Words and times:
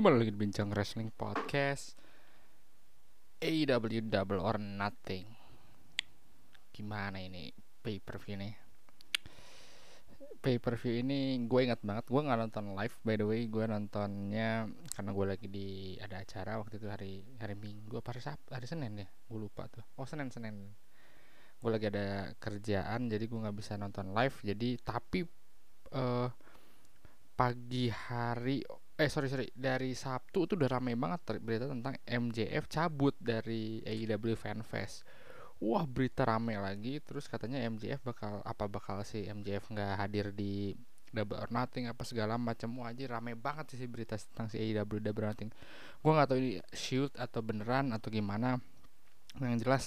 Kembali 0.00 0.16
lagi 0.16 0.32
di 0.32 0.40
Bincang 0.40 0.72
Wrestling 0.72 1.12
Podcast. 1.12 1.92
AEW 3.36 4.08
Double 4.08 4.40
or 4.40 4.56
Nothing. 4.56 5.28
Gimana 6.72 7.20
ini 7.20 7.52
pay 7.84 8.00
per 8.00 8.16
view 8.16 8.40
nih 8.40 8.48
Pay 10.40 10.56
per 10.56 10.80
view 10.80 11.04
ini 11.04 11.44
gue 11.44 11.60
ingat 11.68 11.84
banget. 11.84 12.08
Gue 12.08 12.24
gak 12.24 12.40
nonton 12.40 12.72
live 12.72 12.96
by 13.04 13.20
the 13.20 13.28
way. 13.28 13.44
Gue 13.52 13.68
nontonnya 13.68 14.72
karena 14.96 15.10
gue 15.12 15.26
lagi 15.36 15.46
di 15.52 16.00
ada 16.00 16.24
acara 16.24 16.56
waktu 16.56 16.80
itu 16.80 16.88
hari 16.88 17.20
hari 17.36 17.60
Minggu 17.60 18.00
apa 18.00 18.16
hari 18.16 18.24
Sabtu 18.24 18.56
hari 18.56 18.64
Senin 18.64 19.04
ya? 19.04 19.08
Gue 19.28 19.36
lupa 19.36 19.68
tuh. 19.68 19.84
Oh 20.00 20.08
Senin 20.08 20.32
Senin. 20.32 20.64
Gue 21.60 21.70
lagi 21.76 21.92
ada 21.92 22.32
kerjaan 22.40 23.12
jadi 23.12 23.28
gue 23.28 23.36
gak 23.36 23.52
bisa 23.52 23.76
nonton 23.76 24.16
live. 24.16 24.40
Jadi 24.48 24.80
tapi 24.80 25.28
uh, 25.92 26.32
pagi 27.36 27.92
hari 27.92 28.64
eh 29.00 29.08
sorry 29.08 29.32
sorry. 29.32 29.48
Dari 29.56 29.96
Sabtu 29.96 30.44
itu 30.44 30.52
udah 30.60 30.68
rame 30.76 30.92
banget 30.92 31.40
berita 31.40 31.64
tentang 31.64 31.96
MJF 32.04 32.68
cabut 32.68 33.16
dari 33.16 33.80
AEW 33.80 34.36
Fanfest. 34.36 35.08
Wah 35.60 35.88
berita 35.88 36.28
rame 36.28 36.60
lagi. 36.60 37.00
Terus 37.00 37.24
katanya 37.24 37.64
MJF 37.64 38.04
bakal 38.04 38.44
apa 38.44 38.68
bakal 38.68 39.00
si 39.08 39.24
MJF 39.24 39.72
nggak 39.72 39.92
hadir 39.96 40.36
di 40.36 40.76
Double 41.10 41.40
or 41.40 41.48
Nothing 41.48 41.88
apa 41.88 42.04
segala 42.04 42.36
macam. 42.36 42.76
Wah 42.76 42.92
aja 42.92 43.08
rame 43.08 43.32
banget 43.32 43.72
sih 43.72 43.88
berita 43.88 44.20
tentang 44.20 44.52
si 44.52 44.60
AEW 44.60 45.00
Double 45.00 45.24
or 45.24 45.32
Nothing. 45.32 45.50
Gue 46.04 46.12
nggak 46.12 46.28
tahu 46.28 46.38
ini 46.38 46.52
shoot 46.76 47.12
atau 47.16 47.40
beneran 47.40 47.96
atau 47.96 48.12
gimana. 48.12 48.60
Yang 49.40 49.56
jelas 49.64 49.84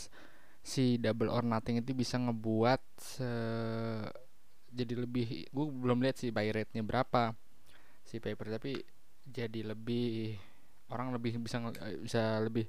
si 0.66 0.98
Double 0.98 1.30
or 1.30 1.46
Nothing 1.46 1.86
itu 1.86 1.94
bisa 1.94 2.18
ngebuat 2.18 2.82
se 2.98 3.30
jadi 4.74 5.06
lebih 5.06 5.54
gue 5.54 5.66
belum 5.70 6.02
lihat 6.02 6.18
sih 6.18 6.34
buy 6.34 6.50
rate 6.50 6.74
nya 6.74 6.82
berapa 6.82 7.38
si 8.04 8.18
paper. 8.18 8.58
Tapi 8.58 9.03
jadi 9.28 9.74
lebih 9.76 10.38
orang 10.92 11.16
lebih 11.16 11.40
bisa 11.42 11.60
bisa 12.00 12.44
lebih 12.44 12.68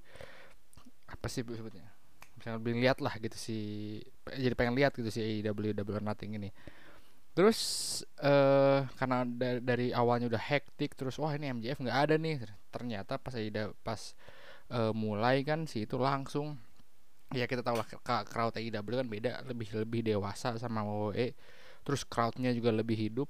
apa 1.10 1.26
sih 1.28 1.44
sebutnya? 1.44 1.86
Bisa 2.38 2.56
lebih 2.56 2.78
lihat 2.78 2.98
lah 3.04 3.14
gitu 3.18 3.36
si 3.36 3.58
jadi 4.26 4.54
pengen 4.56 4.74
lihat 4.78 4.96
gitu 4.96 5.10
si 5.10 5.20
AEW 5.20 5.74
Double 5.76 5.98
or 5.98 6.04
Nothing 6.04 6.38
ini. 6.38 6.50
Terus 7.34 7.58
uh, 8.22 8.86
karena 8.94 9.26
da 9.26 9.58
dari 9.58 9.90
awalnya 9.90 10.30
udah 10.30 10.42
hektik 10.42 10.94
terus 10.94 11.18
wah 11.18 11.34
ini 11.34 11.50
MJF 11.50 11.82
nggak 11.82 11.98
ada 12.08 12.14
nih. 12.14 12.42
Ternyata 12.70 13.18
pas 13.18 13.34
AEW 13.34 13.74
pas 13.82 14.00
uh, 14.70 14.92
mulai 14.94 15.42
kan 15.42 15.66
si 15.66 15.84
itu 15.84 15.98
langsung 15.98 16.56
ya 17.34 17.50
kita 17.50 17.66
tahu 17.66 17.76
lah 17.80 17.86
crowd 18.24 18.54
AEW 18.54 18.94
kan 19.02 19.08
beda 19.10 19.30
lebih 19.50 19.68
lebih 19.82 20.00
dewasa 20.06 20.54
sama 20.60 20.86
WWE 20.86 21.34
terus 21.84 22.06
crowdnya 22.06 22.54
juga 22.54 22.70
lebih 22.70 22.96
hidup 22.96 23.28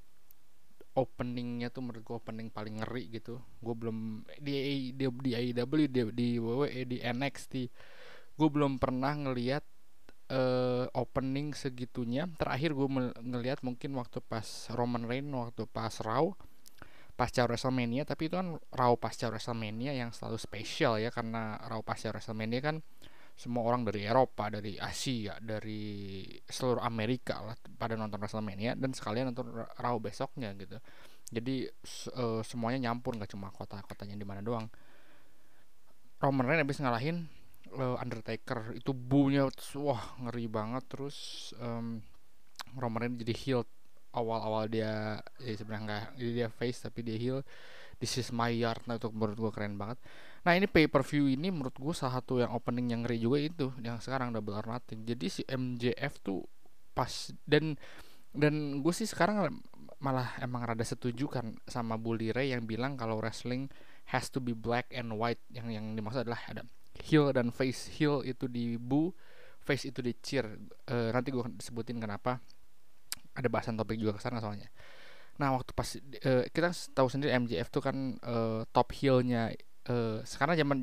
openingnya 0.95 1.67
tuh 1.69 1.83
menurut 1.83 2.01
gue 2.01 2.15
opening 2.15 2.47
paling 2.47 2.79
ngeri 2.79 3.19
gitu. 3.19 3.43
Gue 3.59 3.75
belum 3.75 4.23
di 4.39 4.89
di 4.95 5.05
di 5.05 5.31
AEW 5.35 5.91
di, 5.91 6.01
di 6.15 6.27
WWE 6.39 6.81
di 6.87 6.97
NXT 7.03 7.53
gue 8.35 8.49
belum 8.51 8.77
pernah 8.83 9.15
ngelihat 9.15 9.63
uh, 10.31 10.85
opening 10.91 11.55
segitunya. 11.55 12.27
Terakhir 12.35 12.75
gue 12.75 12.87
ngelihat 13.23 13.63
mungkin 13.63 13.95
waktu 13.95 14.19
pas 14.19 14.67
Roman 14.75 15.07
Reigns 15.07 15.31
waktu 15.31 15.63
pas 15.71 15.93
Raw 16.03 16.35
pasca 17.15 17.47
WrestleMania. 17.47 18.03
Tapi 18.03 18.27
itu 18.27 18.35
kan 18.35 18.59
Raw 18.75 18.93
pasca 18.99 19.31
WrestleMania 19.31 19.95
yang 19.95 20.11
selalu 20.11 20.39
spesial 20.39 20.99
ya 20.99 21.11
karena 21.11 21.59
Raw 21.71 21.79
pasca 21.79 22.11
WrestleMania 22.11 22.61
kan 22.63 22.77
semua 23.35 23.67
orang 23.67 23.83
dari 23.83 24.07
Eropa, 24.07 24.47
dari 24.47 24.79
Asia, 24.79 25.35
dari 25.43 26.23
seluruh 26.47 26.79
Amerika 26.79 27.43
lah 27.43 27.55
pada 27.75 27.99
nonton 27.99 28.15
WrestleMania 28.23 28.79
dan 28.79 28.95
sekalian 28.95 29.35
nonton 29.35 29.51
Raw 29.75 29.99
besoknya 29.99 30.55
gitu. 30.55 30.79
Jadi 31.35 31.67
uh, 32.15 32.39
semuanya 32.47 32.89
nyampur 32.89 33.19
nggak 33.19 33.35
cuma 33.35 33.51
kota-kotanya 33.51 34.15
di 34.15 34.23
mana 34.23 34.39
doang. 34.39 34.71
Roman 36.23 36.47
Reigns 36.47 36.63
habis 36.63 36.79
ngalahin 36.79 37.27
uh, 37.75 37.99
Undertaker. 37.99 38.71
Itu 38.71 38.95
bunya 38.95 39.51
wah 39.75 40.15
ngeri 40.23 40.47
banget. 40.47 40.87
Terus 40.87 41.51
um, 41.59 41.99
Roman 42.79 43.03
Reigns 43.03 43.19
jadi 43.19 43.35
heel. 43.35 43.61
Awal-awal 44.15 44.71
dia 44.71 45.19
ya 45.43 45.53
sebenarnya 45.59 45.83
nggak 45.83 46.03
dia 46.23 46.47
face 46.47 46.87
tapi 46.87 47.03
dia 47.03 47.19
heel. 47.19 47.43
This 47.99 48.15
is 48.15 48.31
my 48.31 48.47
yard. 48.47 48.79
Nah 48.87 48.95
itu 48.95 49.11
menurut 49.11 49.35
gue 49.35 49.51
keren 49.51 49.75
banget 49.75 49.99
nah 50.45 50.53
ini 50.53 50.69
pay 50.69 50.85
per 50.85 51.01
view 51.01 51.25
ini 51.25 51.49
menurut 51.49 51.73
gue 51.73 51.93
salah 51.97 52.21
satu 52.21 52.37
yang 52.37 52.53
opening 52.53 52.93
yang 52.93 53.01
ngeri 53.01 53.17
juga 53.17 53.37
itu 53.41 53.67
yang 53.81 53.97
sekarang 53.97 54.29
double 54.29 54.53
or 54.53 54.69
nothing. 54.69 55.01
Jadi 55.01 55.25
si 55.25 55.41
MJF 55.49 56.21
tuh 56.21 56.45
pas 56.93 57.33
dan 57.49 57.73
dan 58.29 58.85
gue 58.85 58.93
sih 58.93 59.09
sekarang 59.09 59.49
malah 59.97 60.37
emang 60.43 60.69
rada 60.69 60.85
setuju 60.85 61.25
kan 61.25 61.57
sama 61.65 61.97
Bully 61.97 62.29
Ray 62.29 62.53
yang 62.53 62.69
bilang 62.69 62.93
kalau 62.93 63.17
wrestling 63.17 63.71
has 64.13 64.29
to 64.29 64.37
be 64.37 64.53
black 64.53 64.85
and 64.93 65.17
white. 65.17 65.41
Yang 65.49 65.81
yang 65.81 65.85
dimaksud 65.97 66.29
adalah 66.29 66.39
ada 66.45 66.61
heel 67.01 67.33
dan 67.33 67.49
face. 67.49 67.89
Heel 67.89 68.21
itu 68.21 68.45
di 68.45 68.77
bu 68.77 69.09
face 69.65 69.89
itu 69.89 70.05
di 70.05 70.13
cheer. 70.21 70.45
Uh, 70.85 71.09
nanti 71.09 71.33
gue 71.33 71.41
sebutin 71.57 71.97
kenapa. 71.97 72.37
Ada 73.33 73.49
bahasan 73.49 73.75
topik 73.75 73.97
juga 73.97 74.15
ke 74.15 74.21
sana 74.21 74.37
soalnya. 74.37 74.69
Nah 75.41 75.57
waktu 75.57 75.73
pas 75.73 75.89
uh, 75.97 76.43
kita 76.47 76.69
tahu 76.93 77.07
sendiri 77.09 77.33
MJF 77.35 77.67
tuh 77.73 77.83
kan 77.83 78.15
uh, 78.23 78.63
top 78.71 78.93
heelnya 78.95 79.51
uh, 79.89 80.21
sekarang 80.25 80.55
zaman 80.57 80.77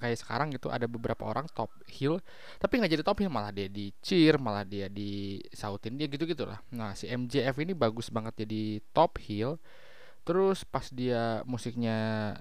kayak 0.00 0.18
sekarang 0.18 0.48
gitu 0.52 0.68
ada 0.72 0.84
beberapa 0.88 1.24
orang 1.28 1.48
top 1.52 1.70
heel 1.88 2.20
tapi 2.60 2.80
nggak 2.80 2.92
jadi 2.98 3.04
top 3.04 3.18
heel 3.20 3.32
malah 3.32 3.50
dia 3.50 3.68
di 3.68 3.90
cheer 4.04 4.36
malah 4.36 4.64
dia 4.64 4.88
di 4.88 5.40
sautin 5.52 5.96
dia 5.96 6.08
gitu 6.08 6.24
gitulah 6.24 6.60
nah 6.72 6.92
si 6.96 7.08
MJF 7.10 7.56
ini 7.60 7.72
bagus 7.72 8.08
banget 8.08 8.46
jadi 8.46 8.80
top 8.92 9.18
heel. 9.22 9.58
Terus 10.24 10.64
pas 10.64 10.88
dia 10.88 11.44
musiknya 11.44 12.32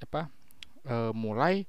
apa 0.00 0.32
uh, 0.88 1.12
mulai 1.12 1.68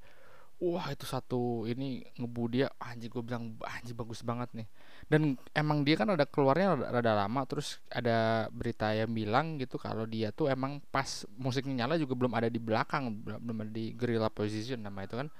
wah 0.57 0.89
itu 0.89 1.05
satu 1.05 1.67
ini 1.69 2.07
ngebu 2.17 2.43
dia 2.49 2.67
anjir 2.81 3.11
gue 3.11 3.21
bilang 3.21 3.53
anjir 3.61 3.93
bagus 3.93 4.25
banget 4.25 4.49
nih 4.57 4.67
dan 5.07 5.40
emang 5.56 5.88
dia 5.88 5.95
kan 5.95 6.12
ada 6.12 6.28
keluarnya 6.28 6.75
rada, 6.75 6.88
rada 7.00 7.13
lama 7.16 7.47
terus 7.47 7.79
ada 7.88 8.51
berita 8.51 8.91
yang 8.91 9.16
bilang 9.16 9.56
gitu 9.56 9.79
kalau 9.79 10.03
dia 10.03 10.35
tuh 10.35 10.51
emang 10.51 10.84
pas 10.91 11.23
musiknya 11.40 11.88
nyala 11.88 11.95
juga 11.95 12.12
belum 12.12 12.35
ada 12.35 12.51
di 12.51 12.59
belakang 12.59 13.23
belum 13.23 13.57
ada 13.63 13.72
di 13.72 13.96
gorilla 13.96 14.28
position 14.28 14.84
nama 14.84 15.07
itu 15.07 15.16
kan. 15.16 15.31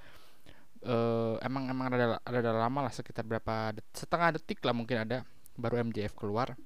Uh, 0.78 1.34
emang 1.42 1.68
emang 1.68 1.90
rada 1.90 2.22
rada 2.22 2.52
lama 2.54 2.86
lah 2.86 2.92
sekitar 2.94 3.26
berapa 3.26 3.74
det 3.74 3.82
setengah 3.92 4.38
detik 4.38 4.62
lah 4.62 4.70
mungkin 4.72 5.04
ada 5.04 5.28
baru 5.60 5.84
MJF 5.84 6.16
keluar. 6.16 6.56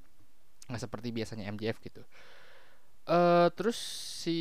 Nggak 0.70 0.82
seperti 0.86 1.10
biasanya 1.10 1.50
MJF 1.50 1.82
gitu. 1.82 2.06
Uh, 3.02 3.50
terus 3.58 3.74
si 4.22 4.38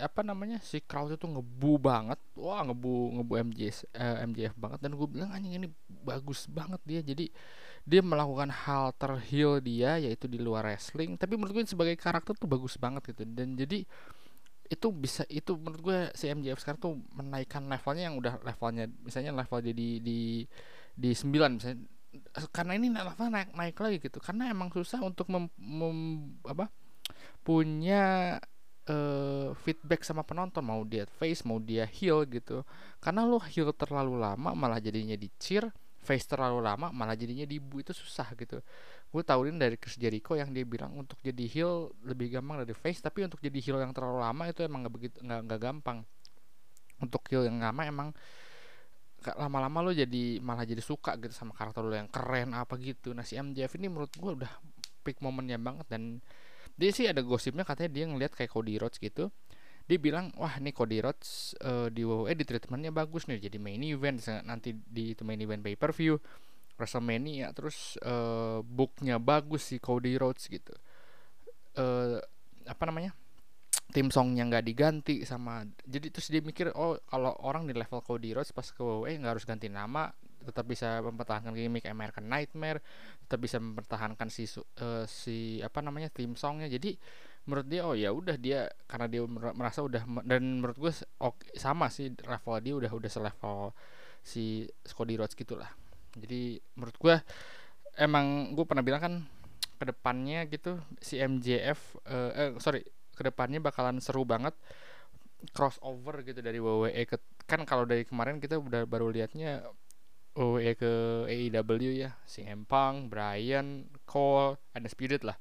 apa 0.00 0.24
namanya 0.24 0.64
si 0.64 0.80
crowd 0.80 1.12
itu 1.12 1.28
ngebu 1.28 1.76
banget. 1.76 2.16
Wah 2.40 2.64
ngebu 2.64 3.20
ngebu 3.20 3.32
MJF 3.52 3.84
uh, 3.92 4.24
MJF 4.32 4.54
banget. 4.56 4.80
Dan 4.80 4.96
gue 4.96 5.08
bilang 5.12 5.28
anjing 5.28 5.60
ini 5.60 5.68
bagus 6.08 6.48
banget 6.48 6.80
dia. 6.88 7.04
Jadi 7.04 7.28
dia 7.88 8.04
melakukan 8.04 8.52
hal 8.52 8.92
terhil 9.00 9.64
dia 9.64 9.96
yaitu 9.96 10.28
di 10.28 10.36
luar 10.36 10.68
wrestling 10.68 11.16
tapi 11.16 11.40
menurut 11.40 11.56
gue 11.56 11.64
sebagai 11.64 11.96
karakter 11.96 12.36
tuh 12.36 12.44
bagus 12.44 12.76
banget 12.76 13.16
gitu. 13.16 13.24
Dan 13.24 13.56
jadi 13.56 13.88
itu 14.68 14.88
bisa 14.92 15.24
itu 15.32 15.56
menurut 15.56 15.80
gue 15.80 15.98
si 16.12 16.28
MJF 16.28 16.60
sekarang 16.60 16.80
tuh 16.80 16.92
menaikkan 17.16 17.64
levelnya 17.64 18.12
yang 18.12 18.20
udah 18.20 18.36
levelnya 18.44 18.84
misalnya 19.00 19.32
level 19.32 19.64
jadi 19.64 19.88
di 20.04 20.44
di 20.92 21.10
9 21.16 21.56
misalnya. 21.56 21.80
Karena 22.52 22.72
ini 22.76 22.92
level 22.92 23.28
naik 23.32 23.50
naik 23.56 23.76
lagi 23.80 23.96
gitu. 24.04 24.20
Karena 24.20 24.52
emang 24.52 24.68
susah 24.68 25.00
untuk 25.00 25.32
mem, 25.32 25.48
mem 25.56 25.98
apa 26.44 26.68
punya 27.40 28.36
uh, 28.84 29.56
feedback 29.64 30.04
sama 30.04 30.28
penonton. 30.28 30.60
Mau 30.60 30.84
dia 30.84 31.08
face 31.08 31.40
mau 31.48 31.56
dia 31.56 31.88
heel 31.88 32.28
gitu. 32.28 32.68
Karena 33.00 33.24
lo 33.24 33.40
heel 33.40 33.72
terlalu 33.72 34.20
lama 34.20 34.52
malah 34.52 34.76
jadinya 34.76 35.16
di 35.16 35.32
cheer 35.40 35.72
face 35.98 36.24
terlalu 36.30 36.62
lama 36.62 36.94
malah 36.94 37.18
jadinya 37.18 37.44
dibu 37.44 37.82
itu 37.82 37.92
susah 37.92 38.32
gitu. 38.38 38.62
Gue 39.08 39.22
tahu 39.24 39.50
ini 39.50 39.58
dari 39.58 39.76
Chris 39.76 39.98
Jericho 39.98 40.38
yang 40.38 40.54
dia 40.54 40.62
bilang 40.62 40.94
untuk 40.94 41.18
jadi 41.20 41.44
heel 41.50 41.92
lebih 42.06 42.38
gampang 42.38 42.62
dari 42.62 42.74
face 42.76 43.02
tapi 43.02 43.26
untuk 43.26 43.42
jadi 43.42 43.58
heel 43.58 43.78
yang 43.82 43.92
terlalu 43.92 44.22
lama 44.22 44.46
itu 44.48 44.62
emang 44.64 44.86
nggak 44.86 44.94
begitu 44.94 45.16
nggak 45.20 45.40
nggak 45.48 45.60
gampang. 45.60 45.98
Untuk 46.98 47.22
heel 47.30 47.46
yang 47.46 47.58
lama 47.58 47.82
emang 47.84 48.08
lama-lama 49.18 49.82
lo 49.82 49.90
jadi 49.90 50.38
malah 50.38 50.62
jadi 50.62 50.78
suka 50.78 51.18
gitu 51.18 51.34
sama 51.34 51.50
karakter 51.50 51.82
lo 51.82 51.94
yang 51.94 52.08
keren 52.08 52.54
apa 52.54 52.78
gitu. 52.78 53.12
Nah 53.12 53.26
si 53.26 53.34
MJF 53.34 53.74
ini 53.76 53.90
menurut 53.90 54.14
gue 54.14 54.30
udah 54.38 54.52
peak 55.02 55.18
momennya 55.18 55.58
banget 55.58 55.86
dan 55.90 56.22
dia 56.78 56.94
sih 56.94 57.10
ada 57.10 57.20
gosipnya 57.26 57.66
katanya 57.66 57.90
dia 57.90 58.04
ngeliat 58.06 58.32
kayak 58.38 58.54
Cody 58.54 58.78
Rhodes 58.78 59.02
gitu 59.02 59.34
dia 59.88 59.96
bilang 59.96 60.28
wah 60.36 60.52
nih 60.60 60.76
Cody 60.76 61.00
Rhodes 61.00 61.56
uh, 61.64 61.88
di 61.88 62.04
WWE 62.04 62.36
di 62.36 62.44
treatmentnya 62.44 62.92
bagus 62.92 63.24
nih 63.24 63.48
jadi 63.48 63.56
main 63.56 63.80
event 63.80 64.20
nanti 64.44 64.76
di 64.76 65.16
itu 65.16 65.24
main 65.24 65.40
event 65.40 65.64
pay 65.64 65.80
per 65.80 65.96
view 65.96 66.20
WrestleMania 66.76 67.56
terus 67.56 67.96
uh, 68.04 68.60
booknya 68.60 69.16
bagus 69.16 69.72
sih 69.72 69.80
Cody 69.80 70.14
Rhodes 70.20 70.46
gitu. 70.46 70.76
Uh, 71.74 72.20
apa 72.68 72.84
namanya 72.84 73.16
tim 73.88 74.12
songnya 74.12 74.44
nggak 74.44 74.64
diganti 74.68 75.24
sama 75.24 75.64
jadi 75.88 76.12
terus 76.12 76.28
dia 76.28 76.44
mikir 76.44 76.68
oh 76.76 77.00
kalau 77.08 77.32
orang 77.40 77.64
di 77.64 77.72
level 77.72 78.04
Cody 78.04 78.36
Rhodes 78.36 78.52
pas 78.52 78.68
ke 78.68 78.76
WWE 78.84 79.16
nggak 79.16 79.32
harus 79.40 79.48
ganti 79.48 79.72
nama 79.72 80.12
tetap 80.44 80.64
bisa 80.64 81.00
mempertahankan 81.04 81.52
gimmick 81.52 81.88
American 81.88 82.28
Nightmare 82.28 82.84
tetap 83.24 83.40
bisa 83.40 83.56
mempertahankan 83.60 84.28
si 84.28 84.44
uh, 84.80 85.04
si 85.04 85.60
apa 85.60 85.84
namanya 85.84 86.08
tim 86.08 86.32
songnya. 86.32 86.72
Jadi 86.72 86.96
menurut 87.48 87.64
dia 87.64 87.80
oh 87.88 87.96
ya 87.96 88.12
udah 88.12 88.36
dia 88.36 88.68
karena 88.84 89.08
dia 89.08 89.24
merasa 89.56 89.80
udah 89.80 90.04
dan 90.28 90.60
menurut 90.60 90.76
gue 90.76 90.92
sama 91.56 91.88
sih 91.88 92.12
level 92.12 92.54
dia 92.60 92.74
udah 92.76 92.92
udah 92.92 93.10
selevel 93.10 93.72
si 94.20 94.68
Scotty 94.84 95.16
Rhodes 95.16 95.32
gitulah. 95.32 95.72
Jadi 96.12 96.60
menurut 96.76 96.96
gue 97.00 97.16
emang 97.96 98.52
gue 98.52 98.64
pernah 98.68 98.84
bilang 98.84 99.00
kan 99.00 99.14
ke 99.80 99.84
depannya 99.88 100.44
gitu 100.52 100.76
si 101.00 101.16
MJF 101.16 102.04
uh, 102.04 102.30
eh, 102.36 102.50
eh 102.50 102.50
sorry 102.60 102.84
ke 103.16 103.22
depannya 103.24 103.64
bakalan 103.64 104.02
seru 104.02 104.28
banget 104.28 104.52
crossover 105.54 106.26
gitu 106.26 106.42
dari 106.42 106.58
WWE 106.58 107.02
ke 107.06 107.16
kan 107.46 107.62
kalau 107.64 107.86
dari 107.86 108.02
kemarin 108.02 108.42
kita 108.42 108.58
udah 108.58 108.84
baru 108.84 109.08
liatnya 109.08 109.64
WWE 110.34 110.74
ke 110.78 110.92
AEW 111.26 111.90
ya 111.94 112.14
si 112.26 112.46
Empang, 112.46 113.10
Brian, 113.10 113.86
Cole, 114.06 114.58
Spirit 114.86 115.26
lah 115.26 115.38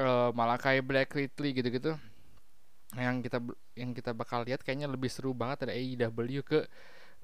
uh, 0.00 0.30
Malakai 0.32 0.80
Black 0.80 1.12
Ridley 1.12 1.52
gitu-gitu. 1.52 1.92
Yang 2.96 3.30
kita 3.30 3.38
yang 3.78 3.90
kita 3.94 4.10
bakal 4.16 4.42
lihat 4.42 4.64
kayaknya 4.64 4.90
lebih 4.90 5.12
seru 5.12 5.30
banget 5.36 5.68
ada 5.68 5.72
AEW 5.76 6.42
ke 6.42 6.66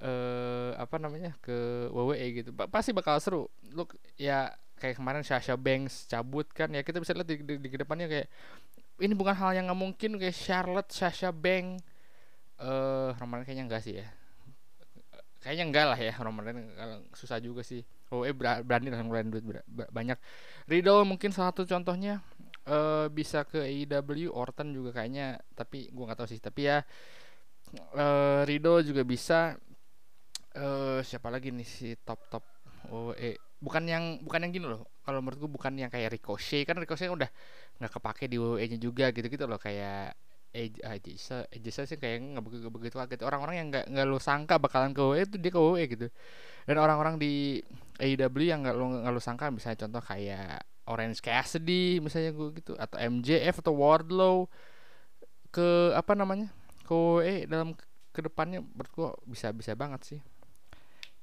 uh, 0.05 0.71
apa 0.77 0.97
namanya 1.01 1.35
ke 1.41 1.89
WWE 1.91 2.45
gitu. 2.45 2.51
Pasti 2.55 2.93
bakal 2.93 3.19
seru. 3.19 3.49
Lu 3.73 3.89
ya 4.21 4.53
kayak 4.77 5.01
kemarin 5.01 5.25
Sasha 5.25 5.57
Banks 5.57 6.05
cabut 6.07 6.47
kan 6.53 6.69
ya 6.69 6.85
kita 6.85 7.01
bisa 7.01 7.17
lihat 7.17 7.29
di, 7.29 7.41
di, 7.41 7.55
di 7.57 7.69
ke 7.73 7.81
depannya 7.81 8.07
kayak 8.13 8.29
ini 9.01 9.17
bukan 9.17 9.33
hal 9.33 9.57
yang 9.57 9.73
nggak 9.73 9.81
mungkin 9.81 10.11
kayak 10.21 10.37
Charlotte 10.37 10.93
Sasha 10.93 11.33
Banks 11.33 11.81
uh, 12.61 13.17
kayaknya 13.17 13.65
enggak 13.69 13.83
sih 13.85 14.01
ya. 14.01 14.07
Kayaknya 15.41 15.65
enggak 15.71 15.87
lah 15.95 15.99
ya 16.01 16.15
Roman 16.19 16.45
susah 17.15 17.39
juga 17.39 17.63
sih. 17.63 17.85
Eh 18.07 18.35
berani 18.35 18.91
langsung 18.91 19.11
duit 19.11 19.45
banyak. 19.91 20.19
Riddle 20.67 21.07
mungkin 21.07 21.31
salah 21.31 21.55
satu 21.55 21.67
contohnya 21.67 22.23
uh, 22.67 23.07
bisa 23.11 23.47
ke 23.47 23.63
AEW 23.63 24.31
Orton 24.31 24.75
juga 24.75 25.01
kayaknya 25.01 25.39
tapi 25.55 25.89
gua 25.95 26.13
nggak 26.13 26.19
tahu 26.23 26.29
sih. 26.31 26.41
Tapi 26.43 26.61
ya 26.67 26.79
uh, 27.97 28.43
Rido 28.47 28.83
juga 28.83 29.03
bisa. 29.07 29.57
Uh, 30.57 31.05
siapa 31.05 31.29
lagi 31.29 31.53
nih 31.53 31.69
si 31.69 31.93
top 32.01 32.33
top 32.33 32.41
oh 32.89 33.13
eh 33.13 33.37
bukan 33.61 33.85
yang 33.85 34.05
bukan 34.25 34.49
yang 34.49 34.53
gini 34.57 34.67
loh. 34.67 34.89
Kalau 35.05 35.21
menurut 35.21 35.39
gua 35.47 35.51
bukan 35.61 35.73
yang 35.77 35.91
kayak 35.93 36.17
Ricochet. 36.17 36.65
Kan 36.65 36.81
Ricochet 36.81 37.13
udah 37.13 37.29
nggak 37.77 37.93
kepake 37.93 38.25
di 38.33 38.41
WWE 38.41 38.65
nya 38.65 38.79
juga 38.81 39.13
gitu 39.13 39.27
gitu 39.29 39.45
loh. 39.45 39.61
Kayak 39.61 40.17
Aja 40.57 40.97
Aja 40.97 41.85
sih 41.85 41.99
kayak 42.01 42.17
nggak 42.33 42.45
begitu 42.49 42.73
begitu 42.73 42.97
kaget 42.97 43.21
orang-orang 43.29 43.57
yang 43.61 43.69
nggak 43.69 43.87
nggak 43.93 44.07
lo 44.09 44.17
sangka 44.17 44.57
bakalan 44.57 44.97
ke 44.97 45.01
WWE 45.05 45.29
itu 45.29 45.37
dia 45.37 45.53
ke 45.53 45.61
WWE 45.61 45.85
gitu. 45.93 46.07
Dan 46.65 46.77
orang-orang 46.81 47.21
di 47.21 47.61
AEW 48.01 48.41
yang 48.49 48.65
nggak 48.65 48.73
lo 48.73 48.85
nggak 49.05 49.13
lo 49.13 49.21
sangka 49.21 49.53
misalnya 49.53 49.85
contoh 49.85 50.01
kayak 50.01 50.65
Orange 50.87 51.19
Cassidy 51.21 51.99
misalnya 51.99 52.31
gue 52.33 52.49
gitu 52.59 52.73
atau 52.79 52.97
MJF 52.99 53.63
atau 53.63 53.75
Wardlow 53.75 54.37
ke 55.51 55.93
apa 55.95 56.13
namanya 56.15 56.53
ke 56.87 56.97
eh 57.27 57.39
dalam 57.51 57.75
ke 58.15 58.21
depannya 58.25 58.63
menurut 58.63 58.93
gue 58.95 59.09
bisa 59.31 59.51
bisa 59.51 59.73
banget 59.75 60.01
sih. 60.07 60.21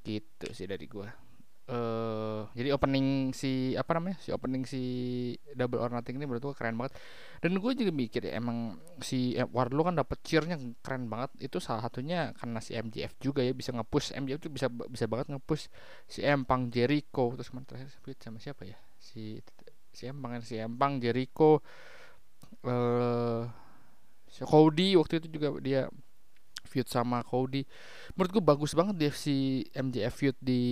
Gitu 0.03 0.47
sih 0.51 0.67
dari 0.67 0.85
gue 0.85 1.23
uh, 1.71 2.49
jadi 2.51 2.75
opening 2.75 3.31
si 3.31 3.77
apa 3.79 3.95
namanya 3.95 4.19
si 4.19 4.35
opening 4.35 4.67
si 4.67 4.81
double 5.55 5.79
or 5.79 5.87
nothing 5.93 6.19
ini 6.19 6.27
menurut 6.27 6.51
gue 6.51 6.55
keren 6.57 6.75
banget. 6.75 6.97
Dan 7.39 7.59
gue 7.59 7.71
juga 7.75 7.91
mikir 7.91 8.27
ya 8.27 8.39
emang 8.39 8.79
si 9.03 9.35
Wardlow 9.51 9.87
kan 9.87 9.95
dapet 9.95 10.19
cheernya 10.23 10.59
keren 10.83 11.07
banget. 11.07 11.31
Itu 11.39 11.63
salah 11.63 11.85
satunya 11.85 12.35
karena 12.35 12.59
si 12.59 12.75
MJF 12.75 13.19
juga 13.19 13.43
ya 13.43 13.53
bisa 13.55 13.71
ngepush. 13.71 14.15
MJF 14.15 14.39
tuh 14.43 14.51
bisa 14.51 14.67
bisa 14.69 15.05
banget 15.07 15.31
ngepush 15.31 15.67
si 16.07 16.19
Empang 16.23 16.67
Jericho 16.71 17.31
terus 17.35 17.51
kemarin 17.51 17.67
terakhir 17.67 17.89
sama 18.19 18.39
siapa 18.39 18.67
ya 18.67 18.77
si 19.03 19.43
si 19.91 20.07
Empang 20.07 20.39
si 20.39 20.55
Empang 20.55 21.03
Jericho 21.03 21.59
uh, 22.63 23.43
si 24.31 24.41
Cody 24.47 24.95
waktu 24.95 25.19
itu 25.19 25.27
juga 25.37 25.59
dia 25.59 25.91
feud 26.63 26.87
sama 26.89 27.21
Cody. 27.21 27.61
Menurut 28.15 28.31
gue 28.33 28.43
bagus 28.43 28.71
banget 28.73 28.95
dia 28.97 29.11
si 29.13 29.67
MJF 29.75 30.13
feud 30.15 30.37
di 30.41 30.63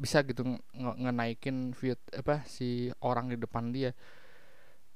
bisa 0.00 0.24
gitu 0.24 0.46
ngenaikin 0.72 1.76
feud 1.76 1.98
apa 2.14 2.46
si 2.46 2.92
orang 3.02 3.32
di 3.32 3.36
depan 3.40 3.74
dia. 3.74 3.90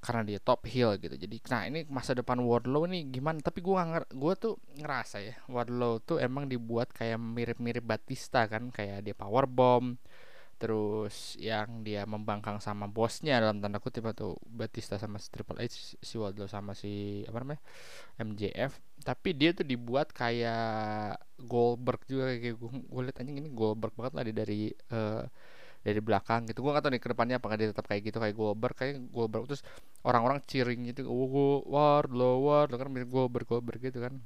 Karena 0.04 0.20
dia 0.20 0.38
top 0.38 0.68
heel 0.68 1.00
gitu. 1.00 1.16
Jadi 1.16 1.40
nah 1.48 1.64
ini 1.64 1.88
masa 1.88 2.12
depan 2.12 2.38
Wardlow 2.38 2.84
nih 2.86 3.08
gimana? 3.08 3.40
Tapi 3.40 3.64
gue 3.64 3.74
gue 4.12 4.32
tuh 4.36 4.60
ngerasa 4.78 5.16
ya 5.24 5.34
Wardlow 5.48 6.04
tuh 6.04 6.20
emang 6.20 6.44
dibuat 6.46 6.92
kayak 6.92 7.18
mirip-mirip 7.18 7.82
Batista 7.82 8.44
kan. 8.46 8.68
Kayak 8.68 9.10
dia 9.10 9.16
power 9.16 9.48
bomb 9.48 9.96
terus 10.56 11.34
yang 11.36 11.82
dia 11.82 12.06
membangkang 12.06 12.62
sama 12.62 12.86
bosnya 12.86 13.42
dalam 13.42 13.58
tanda 13.58 13.82
kutip 13.82 14.06
atau 14.06 14.38
Batista 14.46 14.96
sama 14.96 15.18
si 15.18 15.28
Triple 15.28 15.60
H 15.60 15.98
si 15.98 16.14
Wardlow 16.16 16.46
sama 16.46 16.72
si 16.72 17.22
apa 17.26 17.42
namanya 17.42 17.62
MJF 18.22 18.78
tapi 19.02 19.34
dia 19.34 19.50
tuh 19.52 19.66
dibuat 19.66 20.14
kayak 20.14 21.18
Goldberg 21.44 22.00
juga 22.06 22.32
kayak 22.38 22.56
gue, 22.56 22.70
gue 22.86 23.02
liat 23.04 23.16
anjing 23.20 23.36
ini 23.42 23.50
Goldberg 23.50 23.92
banget 23.98 24.12
lah 24.16 24.22
dia 24.24 24.36
dari 24.36 24.62
uh, 24.94 25.26
dari 25.84 26.00
belakang 26.00 26.48
gitu. 26.48 26.64
Gue 26.64 26.72
gak 26.72 26.88
tau 26.88 26.92
nih 26.96 27.02
ke 27.02 27.08
depannya 27.12 27.36
apakah 27.36 27.60
dia 27.60 27.68
tetap 27.68 27.84
kayak 27.84 28.08
gitu 28.08 28.16
kayak 28.16 28.32
Goldberg. 28.32 28.72
Kayak 28.72 29.04
Goldberg 29.12 29.44
terus 29.52 29.62
orang-orang 30.00 30.40
cheering 30.48 30.88
gitu 30.88 31.04
oh 31.04 31.60
Wardlow 31.68 32.40
Wardlow 32.40 32.78
kan 32.80 32.88
mirip 32.88 33.12
Goldberg 33.12 33.44
Goldberg 33.44 33.80
gitu 33.84 34.00
kan. 34.00 34.16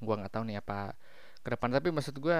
Gue 0.00 0.14
nggak 0.16 0.32
tahu 0.32 0.48
nih 0.48 0.64
apa 0.64 0.96
ke 1.40 1.48
depan 1.56 1.72
tapi 1.72 1.88
maksud 1.92 2.16
gue 2.20 2.38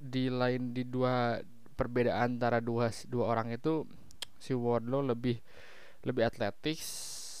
di 0.00 0.30
lain 0.30 0.70
di 0.74 0.86
dua 0.86 1.38
perbedaan 1.80 2.36
antara 2.36 2.60
dua 2.60 2.92
dua 3.08 3.32
orang 3.32 3.56
itu 3.56 3.88
si 4.36 4.52
Wardlow 4.52 5.00
lebih 5.00 5.40
lebih 6.04 6.28
atletis 6.28 6.84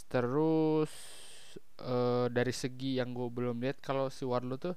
terus 0.08 0.88
uh, 1.84 2.26
dari 2.32 2.52
segi 2.52 2.96
yang 2.96 3.12
gue 3.12 3.28
belum 3.28 3.60
lihat 3.60 3.84
kalau 3.84 4.08
si 4.08 4.24
Wardlow 4.24 4.56
tuh 4.56 4.74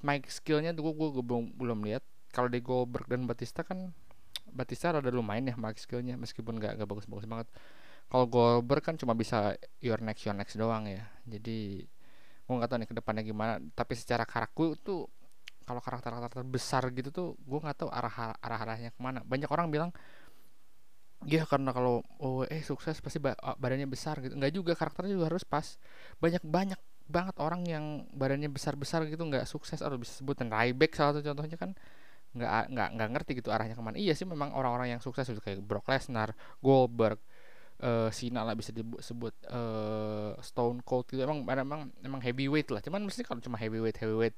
mic 0.00 0.28
skillnya 0.32 0.72
tuh 0.72 0.92
gue 0.92 1.22
belum 1.22 1.56
belum 1.56 1.78
lihat. 1.84 2.04
Kalau 2.30 2.46
di 2.46 2.62
Goldberg 2.62 3.10
dan 3.10 3.26
Batista 3.26 3.66
kan 3.66 3.90
Batista 4.50 4.94
rada 4.94 5.10
lumayan 5.10 5.50
ya 5.50 5.56
mic 5.58 5.78
skillnya 5.78 6.14
meskipun 6.14 6.62
gak, 6.62 6.78
gak 6.78 6.88
bagus-bagus 6.88 7.26
banget. 7.28 7.48
Kalau 8.10 8.26
Goldberg 8.26 8.82
kan 8.82 8.94
cuma 8.98 9.14
bisa 9.14 9.54
your 9.82 9.98
next 10.02 10.22
your 10.26 10.34
next 10.34 10.54
doang 10.56 10.86
ya. 10.88 11.04
Jadi 11.26 11.84
gue 12.46 12.54
nggak 12.58 12.66
tahu 12.66 12.78
nih 12.82 12.88
ke 12.90 12.96
depannya 12.98 13.22
gimana 13.22 13.62
tapi 13.78 13.94
secara 13.94 14.26
karakter 14.26 14.74
tuh 14.82 15.06
kalau 15.70 15.78
karakter-karakter 15.78 16.42
besar 16.42 16.82
gitu 16.90 17.14
tuh 17.14 17.28
gue 17.46 17.58
nggak 17.62 17.86
tahu 17.86 17.90
arah 17.94 18.34
arah 18.42 18.58
arahnya 18.66 18.90
ke 18.90 18.98
mana. 18.98 19.22
Banyak 19.22 19.46
orang 19.54 19.70
bilang 19.70 19.90
ya 21.28 21.44
karena 21.44 21.70
kalau 21.76 22.00
oh 22.18 22.48
eh 22.48 22.64
sukses 22.66 22.98
pasti 22.98 23.22
badannya 23.22 23.86
besar 23.86 24.18
gitu. 24.18 24.34
Nggak 24.34 24.52
juga 24.52 24.72
karakternya 24.74 25.14
juga 25.14 25.30
harus 25.30 25.46
pas. 25.46 25.78
Banyak 26.18 26.42
banyak 26.42 26.80
banget 27.10 27.36
orang 27.38 27.62
yang 27.66 27.84
badannya 28.14 28.50
besar 28.50 28.74
besar 28.74 29.06
gitu 29.06 29.22
nggak 29.22 29.46
sukses. 29.46 29.78
Atau 29.78 30.02
bisa 30.02 30.18
sebutin 30.18 30.50
Ryback 30.50 30.98
salah 30.98 31.14
satu 31.14 31.30
contohnya 31.30 31.54
kan? 31.54 31.70
Nggak 32.34 32.50
nggak 32.74 32.88
nggak 32.98 33.08
ngerti 33.14 33.30
gitu 33.38 33.48
arahnya 33.54 33.78
ke 33.78 33.82
mana. 33.86 33.96
Iya 33.98 34.18
sih 34.18 34.26
memang 34.26 34.50
orang-orang 34.58 34.98
yang 34.98 35.00
sukses 35.02 35.30
gitu 35.30 35.38
kayak 35.38 35.62
Brock 35.62 35.86
Lesnar 35.86 36.34
Goldberg 36.58 37.22
uh, 37.82 38.08
Cena 38.12 38.44
lah 38.44 38.54
bisa 38.54 38.70
disebut 38.72 39.34
uh, 39.50 40.34
Stone 40.40 40.84
Cold 40.86 41.06
gitu. 41.10 41.20
Emang 41.22 41.44
emang 41.46 41.90
emang 42.04 42.20
heavyweight 42.22 42.70
lah. 42.70 42.80
Cuman 42.84 43.04
mesti 43.04 43.22
kalau 43.26 43.42
cuma 43.42 43.56
heavyweight 43.60 43.98
heavyweight 44.00 44.36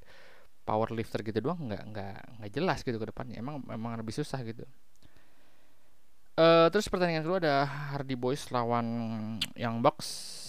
power 0.63 0.95
lifter 0.95 1.21
gitu 1.27 1.39
doang 1.43 1.67
nggak 1.67 1.83
nggak 1.91 2.17
nggak 2.39 2.51
jelas 2.55 2.79
gitu 2.87 2.97
ke 2.99 3.07
depannya. 3.11 3.39
Emang 3.39 3.63
emang 3.69 3.99
lebih 3.99 4.15
susah 4.15 4.41
gitu. 4.47 4.67
Uh, 6.33 6.73
terus 6.73 6.89
pertandingan 6.89 7.29
kedua 7.29 7.45
ada 7.45 7.69
Hardy 7.93 8.17
Boys 8.17 8.49
lawan 8.49 8.89
yang 9.53 9.85
Box 9.85 10.01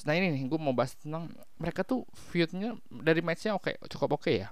nah 0.07 0.15
ini 0.15 0.31
nih 0.31 0.47
gue 0.47 0.59
mau 0.59 0.71
bahas 0.71 0.95
tentang 0.95 1.27
mereka 1.59 1.83
tuh 1.83 2.07
feudnya 2.31 2.75
dari 2.87 3.19
matchnya 3.19 3.55
oke 3.55 3.71
okay, 3.71 3.75
cukup 3.91 4.15
oke 4.15 4.27
okay 4.27 4.47
ya. 4.47 4.49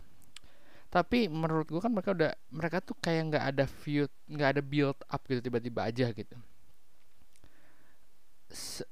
Tapi 0.92 1.32
menurut 1.32 1.72
gue 1.72 1.80
kan 1.80 1.92
mereka 1.92 2.12
udah 2.12 2.32
mereka 2.52 2.78
tuh 2.84 3.00
kayak 3.00 3.32
nggak 3.32 3.46
ada 3.56 3.64
feud 3.64 4.12
nggak 4.28 4.50
ada 4.60 4.62
build 4.64 5.00
up 5.08 5.24
gitu 5.24 5.40
tiba-tiba 5.40 5.88
aja 5.88 6.12
gitu. 6.12 6.36
Se 8.52 8.84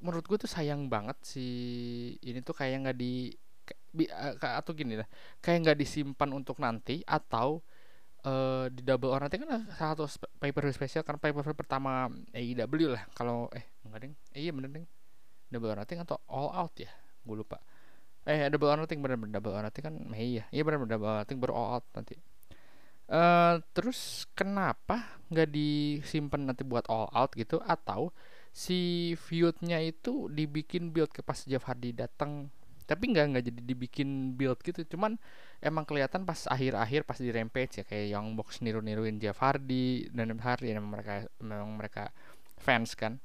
menurut 0.00 0.24
gue 0.24 0.38
tuh 0.40 0.48
sayang 0.48 0.88
banget 0.88 1.16
si 1.24 1.46
ini 2.24 2.40
tuh 2.40 2.56
kayak 2.56 2.88
nggak 2.88 2.96
di 2.96 3.32
atau 4.42 4.72
gini 4.74 4.98
lah 4.98 5.08
kayak 5.38 5.58
nggak 5.64 5.78
disimpan 5.78 6.30
untuk 6.34 6.58
nanti 6.58 7.00
atau 7.06 7.62
uh, 8.26 8.66
di 8.72 8.82
double 8.82 9.12
or 9.12 9.20
nanti 9.22 9.38
kan 9.38 9.68
salah 9.76 9.94
satu 9.94 10.04
paper 10.40 10.66
spesial 10.74 11.06
kan 11.06 11.20
paper 11.20 11.44
pertama 11.54 12.10
AEW 12.34 12.96
lah 12.96 13.04
kalau 13.14 13.46
eh 13.54 13.64
enggak 13.86 14.00
ding 14.08 14.12
eh, 14.34 14.40
iya 14.48 14.50
bener 14.50 14.70
ding 14.72 14.86
double 15.52 15.70
or 15.70 15.78
nothing 15.78 16.02
atau 16.02 16.18
all 16.26 16.50
out 16.50 16.74
ya 16.74 16.90
gue 17.24 17.36
lupa. 17.36 17.62
Eh 18.24 18.48
double 18.48 18.72
or 18.72 18.78
nothing 18.80 19.00
bener 19.04 19.20
bener 19.20 19.38
double 19.38 19.54
or 19.54 19.62
nothing 19.62 19.84
kan 19.84 19.94
Mei 20.10 20.42
ya 20.42 20.44
iya 20.50 20.62
bener 20.66 20.82
bener 20.82 20.98
double 20.98 21.08
or 21.08 21.18
nothing 21.22 21.38
baru 21.38 21.52
all 21.54 21.70
out 21.78 21.86
nanti. 21.94 22.18
Uh, 23.04 23.60
terus 23.76 24.24
kenapa 24.32 25.20
nggak 25.28 25.52
disimpan 25.52 26.48
nanti 26.48 26.64
buat 26.64 26.88
all 26.88 27.12
out 27.12 27.36
gitu 27.36 27.60
atau 27.60 28.10
si 28.48 29.12
feudnya 29.20 29.76
itu 29.84 30.32
dibikin 30.32 30.88
build 30.88 31.12
ke 31.12 31.20
pas 31.20 31.36
Jeff 31.44 31.68
Hardy 31.68 31.92
datang 31.92 32.48
tapi 32.84 33.12
nggak 33.12 33.24
nggak 33.34 33.44
jadi 33.48 33.60
dibikin 33.64 34.36
build 34.36 34.60
gitu. 34.60 34.84
Cuman 34.96 35.16
emang 35.64 35.84
kelihatan 35.88 36.28
pas 36.28 36.46
akhir-akhir 36.48 37.08
pas 37.08 37.16
di 37.16 37.32
rampage 37.32 37.80
ya 37.80 37.84
kayak 37.84 38.06
Young 38.12 38.36
Box 38.36 38.60
niru-niruin 38.60 39.16
Jeff 39.16 39.40
Hardy 39.40 40.08
dan 40.12 40.36
Hardy 40.36 40.76
memang 40.76 40.92
mereka 41.00 41.14
memang 41.40 41.70
mereka 41.76 42.04
fans 42.60 42.92
kan. 42.92 43.20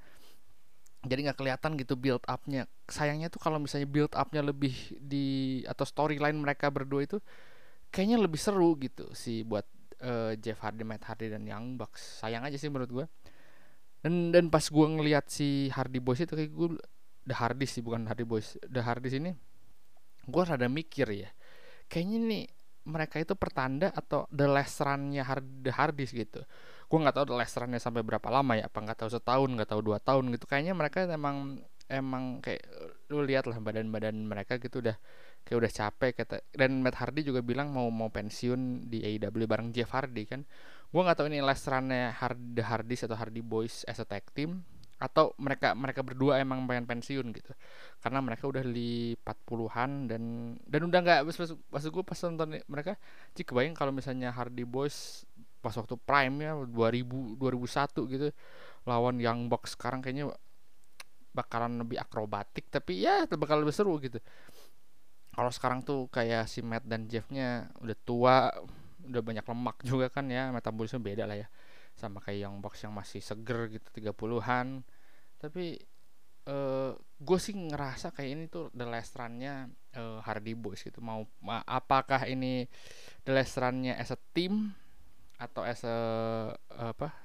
Jadi 1.04 1.32
nggak 1.32 1.40
kelihatan 1.40 1.80
gitu 1.80 1.96
build 1.96 2.24
upnya. 2.28 2.68
Sayangnya 2.88 3.32
tuh 3.32 3.40
kalau 3.40 3.60
misalnya 3.60 3.88
build 3.88 4.12
upnya 4.16 4.44
lebih 4.44 4.76
di 5.00 5.60
atau 5.68 5.84
storyline 5.88 6.36
mereka 6.36 6.68
berdua 6.72 7.04
itu 7.08 7.20
kayaknya 7.92 8.18
lebih 8.22 8.40
seru 8.40 8.78
gitu 8.78 9.10
sih 9.18 9.42
buat 9.44 9.66
uh, 10.04 10.34
Jeff 10.40 10.62
Hardy, 10.62 10.84
Matt 10.86 11.08
Hardy 11.10 11.32
dan 11.34 11.44
Young 11.44 11.76
Bucks 11.76 12.22
sayang 12.22 12.46
aja 12.46 12.56
sih 12.56 12.70
menurut 12.70 12.92
gue 12.92 13.06
dan 14.00 14.32
dan 14.32 14.46
pas 14.48 14.64
gue 14.64 14.88
ngeliat 14.88 15.28
si 15.28 15.68
Hardy 15.76 16.00
Boys 16.00 16.24
itu 16.24 16.32
kayak 16.32 16.52
gue 16.54 16.70
The 17.28 17.36
Hardy 17.36 17.68
sih 17.68 17.84
bukan 17.84 18.08
Hardy 18.08 18.26
Boys. 18.26 18.56
The 18.66 18.82
Hardy 18.82 19.12
sini 19.12 19.32
gue 20.30 20.44
rada 20.46 20.70
mikir 20.70 21.10
ya 21.12 21.30
kayaknya 21.90 22.18
nih 22.22 22.44
mereka 22.90 23.22
itu 23.22 23.38
pertanda 23.38 23.92
atau 23.94 24.26
the 24.34 24.50
last 24.50 24.82
runnya 24.82 25.22
The 25.62 25.72
Hardys 25.74 26.12
gitu. 26.16 26.42
Gue 26.90 26.98
nggak 26.98 27.22
tahu 27.22 27.26
the 27.30 27.38
last 27.38 27.54
runnya 27.60 27.78
sampai 27.78 28.02
berapa 28.02 28.26
lama 28.34 28.58
ya 28.58 28.66
apa 28.66 28.82
nggak 28.82 29.06
tahu 29.06 29.10
setahun 29.14 29.50
nggak 29.54 29.70
tahu 29.70 29.82
dua 29.86 30.02
tahun 30.02 30.34
gitu. 30.34 30.50
Kayaknya 30.50 30.74
mereka 30.74 31.06
emang 31.06 31.62
emang 31.90 32.42
kayak 32.42 32.66
lu 33.10 33.26
lihat 33.26 33.50
lah 33.50 33.58
badan-badan 33.62 34.14
mereka 34.26 34.62
gitu 34.62 34.82
udah 34.82 34.98
kayak 35.42 35.58
udah 35.66 35.72
capek 35.74 36.12
kata 36.22 36.36
dan 36.54 36.86
Matt 36.86 37.02
Hardy 37.02 37.26
juga 37.26 37.42
bilang 37.42 37.74
mau 37.74 37.90
mau 37.90 38.14
pensiun 38.14 38.86
di 38.90 39.02
AEW 39.02 39.46
bareng 39.46 39.70
Jeff 39.70 39.94
Hardy 39.94 40.26
kan. 40.26 40.42
Gue 40.90 41.02
nggak 41.06 41.22
tahu 41.22 41.30
ini 41.30 41.46
last 41.46 41.70
runnya 41.70 42.10
Hard, 42.18 42.58
The 42.58 42.66
Hardys 42.66 43.06
atau 43.06 43.14
Hardy 43.14 43.46
Boys 43.46 43.86
as 43.86 44.02
a 44.02 44.06
tag 44.10 44.26
team 44.34 44.66
atau 45.00 45.32
mereka 45.40 45.72
mereka 45.72 46.04
berdua 46.04 46.44
emang 46.44 46.68
pengen 46.68 46.84
pensiun 46.84 47.32
gitu. 47.32 47.52
Karena 48.04 48.20
mereka 48.20 48.52
udah 48.52 48.62
di 48.68 49.16
40-an 49.16 50.12
dan 50.12 50.24
dan 50.68 50.82
udah 50.84 51.00
nggak 51.00 51.20
pas, 51.24 51.38
pas 51.56 51.84
gue 51.88 52.04
pas 52.04 52.20
nonton 52.28 52.60
mereka 52.68 53.00
sih 53.32 53.48
kebayang 53.48 53.74
kalau 53.74 53.96
misalnya 53.96 54.36
Hardy 54.36 54.68
Boys 54.68 55.24
pas 55.60 55.76
waktu 55.76 55.96
prime 56.00 56.36
ya 56.44 56.52
2000 56.56 57.36
2001 57.36 58.12
gitu 58.16 58.28
lawan 58.88 59.20
Young 59.20 59.48
Bucks 59.52 59.76
sekarang 59.76 60.00
kayaknya 60.00 60.32
bakalan 61.36 61.80
lebih 61.80 62.00
akrobatik 62.00 62.68
tapi 62.68 63.04
ya 63.04 63.24
bakal 63.40 63.64
lebih 63.64 63.76
seru 63.76 63.96
gitu. 64.04 64.20
Kalau 65.32 65.52
sekarang 65.56 65.80
tuh 65.88 66.12
kayak 66.12 66.52
si 66.52 66.60
Matt 66.60 66.84
dan 66.84 67.08
Jeffnya 67.08 67.72
udah 67.80 67.98
tua 68.04 68.52
udah 69.08 69.22
banyak 69.24 69.46
lemak 69.48 69.78
juga 69.88 70.12
kan 70.12 70.28
ya 70.28 70.52
metabolisme 70.52 71.00
beda 71.00 71.24
lah 71.24 71.40
ya 71.40 71.48
sama 71.98 72.20
kayak 72.24 72.50
yang 72.50 72.56
box 72.60 72.86
yang 72.86 72.94
masih 72.96 73.20
seger 73.24 73.72
gitu 73.72 73.88
30-an 73.96 74.84
tapi 75.40 75.80
uh, 76.50 76.52
eh, 76.52 76.92
gue 76.98 77.40
sih 77.40 77.56
ngerasa 77.56 78.12
kayak 78.16 78.30
ini 78.30 78.44
tuh 78.48 78.74
the 78.74 78.84
last 78.88 79.14
run-nya 79.16 79.68
uh, 79.96 80.20
Hardy 80.24 80.56
Boys 80.58 80.82
gitu. 80.82 81.00
Mau 81.00 81.28
ma 81.44 81.62
apakah 81.64 82.26
ini 82.26 82.66
the 83.24 83.32
last 83.32 83.56
run-nya 83.60 83.96
as 84.00 84.12
a 84.12 84.20
team 84.34 84.74
atau 85.40 85.64
as 85.64 85.84
a 85.88 85.98
apa 86.76 87.16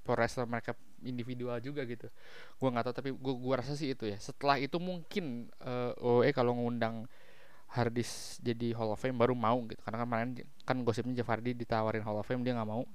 pro 0.00 0.16
wrestler 0.16 0.48
mereka 0.48 0.72
individual 1.02 1.58
juga 1.60 1.84
gitu? 1.84 2.08
Gue 2.56 2.68
nggak 2.72 2.84
tahu 2.90 2.94
tapi 2.94 3.10
gue 3.12 3.34
gua 3.36 3.60
rasa 3.60 3.74
sih 3.76 3.92
itu 3.92 4.08
ya. 4.08 4.16
Setelah 4.20 4.56
itu 4.60 4.78
mungkin 4.80 5.50
uh, 5.60 5.92
OE 6.00 6.30
kalau 6.32 6.56
ngundang 6.56 7.04
Hardis 7.66 8.38
jadi 8.40 8.72
Hall 8.78 8.94
of 8.94 9.00
Fame 9.02 9.18
baru 9.18 9.34
mau 9.34 9.58
gitu. 9.68 9.80
Karena 9.82 10.06
kemarin 10.06 10.38
kan 10.62 10.80
gosipnya 10.86 11.20
Jeff 11.20 11.28
Hardy 11.28 11.52
ditawarin 11.52 12.04
Hall 12.06 12.20
of 12.20 12.24
Fame 12.24 12.46
dia 12.46 12.56
nggak 12.56 12.70
mau 12.70 12.86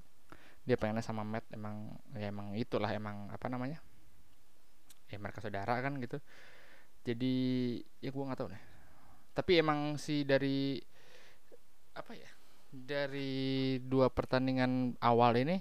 dia 0.62 0.78
pengennya 0.78 1.02
sama 1.02 1.26
Matt 1.26 1.50
emang 1.50 1.90
ya 2.14 2.30
emang 2.30 2.54
itulah 2.54 2.90
emang 2.90 3.28
apa 3.34 3.46
namanya 3.50 3.82
ya 5.10 5.18
mereka 5.18 5.42
saudara 5.42 5.78
kan 5.82 5.98
gitu. 5.98 6.22
Jadi 7.02 7.34
ya 7.98 8.14
gue 8.14 8.22
nggak 8.22 8.38
tahu 8.38 8.50
nih 8.50 8.62
tapi 9.32 9.64
emang 9.64 9.96
si 9.96 10.28
dari 10.28 10.76
apa 11.96 12.12
ya 12.12 12.30
dari 12.72 13.76
dua 13.80 14.08
pertandingan 14.12 14.96
awal 15.00 15.36
ini 15.36 15.60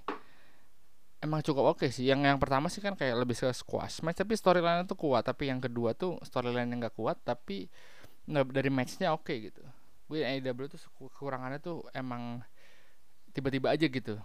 emang 1.24 1.42
cukup 1.42 1.76
oke 1.76 1.86
okay 1.86 1.90
sih. 1.90 2.06
Yang 2.08 2.36
yang 2.36 2.40
pertama 2.40 2.70
sih 2.70 2.84
kan 2.84 2.94
kayak 2.94 3.26
lebih 3.26 3.36
ke 3.36 3.50
squash 3.52 4.06
match 4.06 4.22
tapi 4.22 4.38
storyline 4.38 4.86
itu 4.86 4.94
kuat. 4.94 5.26
Tapi 5.26 5.50
yang 5.50 5.60
kedua 5.60 5.98
tuh 5.98 6.22
storyline 6.22 6.70
yang 6.70 6.86
nggak 6.86 6.96
kuat 6.96 7.18
tapi 7.26 7.68
dari 8.30 8.70
matchnya 8.70 9.12
oke 9.12 9.26
okay, 9.28 9.50
gitu 9.50 9.66
gue 10.12 10.28
AEW 10.28 10.68
tuh 10.68 10.82
kekurangannya 11.00 11.64
tuh 11.64 11.88
emang 11.96 12.44
tiba-tiba 13.32 13.72
aja 13.72 13.88
gitu 13.88 14.20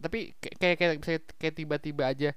tapi 0.00 0.34
kayak 0.40 0.76
kayak 0.80 0.96
kayak, 1.04 1.22
kayak 1.36 1.54
tiba-tiba 1.54 2.04
aja 2.08 2.30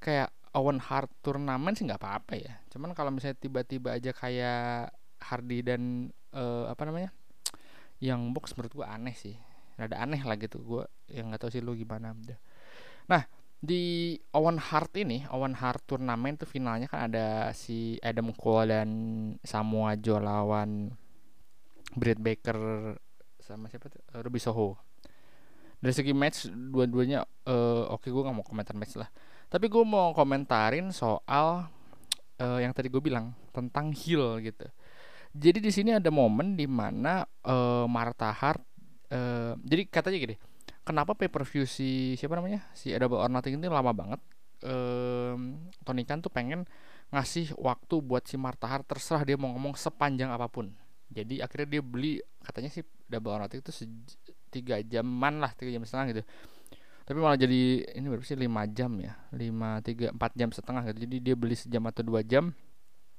kayak 0.00 0.32
Owen 0.56 0.82
Hart 0.82 1.12
turnamen 1.22 1.78
sih 1.78 1.86
nggak 1.86 2.00
apa-apa 2.02 2.34
ya. 2.34 2.58
Cuman 2.74 2.90
kalau 2.96 3.14
misalnya 3.14 3.38
tiba-tiba 3.38 3.94
aja 3.94 4.10
kayak 4.10 4.90
Hardy 5.22 5.62
dan 5.62 6.10
uh, 6.34 6.66
apa 6.66 6.82
namanya 6.88 7.14
yang 8.02 8.32
box 8.34 8.56
menurut 8.58 8.72
gua 8.82 8.96
aneh 8.96 9.14
sih. 9.14 9.38
Ada 9.78 10.02
aneh 10.02 10.20
lah 10.26 10.34
gitu. 10.40 10.58
Gua 10.58 10.84
yang 11.06 11.30
nggak 11.30 11.46
tahu 11.46 11.50
sih 11.54 11.62
lu 11.62 11.78
gimana 11.78 12.14
nah 13.10 13.26
di 13.60 14.14
Owen 14.32 14.56
Hart 14.56 14.94
ini 14.96 15.28
Owen 15.34 15.52
Hart 15.52 15.84
turnamen 15.84 16.38
tuh 16.40 16.48
finalnya 16.48 16.88
kan 16.88 17.12
ada 17.12 17.52
si 17.52 18.00
Adam 18.00 18.32
Cole 18.32 18.72
dan 18.72 18.90
Samoa 19.44 19.98
Joe 19.98 20.22
lawan 20.22 20.94
Britt 21.92 22.22
Baker 22.22 22.56
sama 23.42 23.66
siapa 23.66 23.90
tuh? 23.90 24.00
Ruby 24.22 24.38
Soho 24.38 24.78
dari 25.80 25.92
segi 25.96 26.12
match 26.12 26.46
dua-duanya 26.52 27.24
uh, 27.48 27.90
oke 27.90 28.04
okay, 28.04 28.08
gue 28.12 28.22
nggak 28.22 28.36
mau 28.36 28.46
komentar 28.46 28.76
match 28.76 29.00
lah. 29.00 29.08
Tapi 29.50 29.66
gue 29.66 29.82
mau 29.82 30.14
komentarin 30.14 30.94
soal 30.94 31.66
uh, 32.38 32.58
yang 32.62 32.70
tadi 32.70 32.86
gue 32.86 33.02
bilang 33.02 33.34
tentang 33.50 33.90
heel 33.90 34.38
gitu. 34.44 34.68
Jadi 35.34 35.58
di 35.62 35.70
sini 35.74 35.90
ada 35.96 36.10
momen 36.12 36.54
di 36.54 36.66
mana 36.68 37.26
uh, 37.46 37.86
Martha 37.90 38.30
Hart 38.30 38.62
uh, 39.10 39.54
jadi 39.62 39.86
katanya 39.86 40.18
gini 40.18 40.36
kenapa 40.86 41.14
pay 41.14 41.30
per 41.30 41.46
view 41.46 41.66
si 41.68 42.18
siapa 42.18 42.34
namanya? 42.34 42.66
Si 42.74 42.90
Double 42.90 43.20
or 43.20 43.30
Nothing 43.30 43.58
ini 43.58 43.70
lama 43.70 43.94
banget 43.94 44.20
um, 44.64 45.70
Tony 45.84 46.02
Khan 46.04 46.20
tuh 46.20 46.32
pengen 46.32 46.64
ngasih 47.10 47.54
waktu 47.58 47.94
buat 48.02 48.26
si 48.26 48.38
Martha 48.38 48.70
Hart 48.70 48.86
terserah 48.86 49.26
dia 49.26 49.34
mau 49.34 49.50
ngomong 49.50 49.74
sepanjang 49.74 50.30
apa 50.30 50.46
pun 50.46 50.70
jadi 51.10 51.42
akhirnya 51.42 51.68
dia 51.78 51.82
beli 51.82 52.12
katanya 52.46 52.70
sih 52.70 52.86
Double 53.10 53.34
Nothing 53.34 53.60
itu 53.60 53.72
tiga 54.50 54.78
jaman 54.82 55.42
lah 55.42 55.50
tiga 55.58 55.74
jam 55.74 55.82
setengah 55.82 56.06
gitu. 56.14 56.22
Tapi 57.02 57.18
malah 57.18 57.34
jadi 57.34 57.90
ini 57.98 58.06
berapa 58.06 58.22
sih 58.22 58.38
lima 58.38 58.62
jam 58.70 58.94
ya? 59.02 59.18
Lima 59.34 59.82
tiga 59.82 60.14
empat 60.14 60.30
jam 60.38 60.54
setengah 60.54 60.86
gitu. 60.90 61.10
Jadi 61.10 61.16
dia 61.18 61.34
beli 61.34 61.58
sejam 61.58 61.82
atau 61.90 62.06
dua 62.06 62.22
jam. 62.22 62.54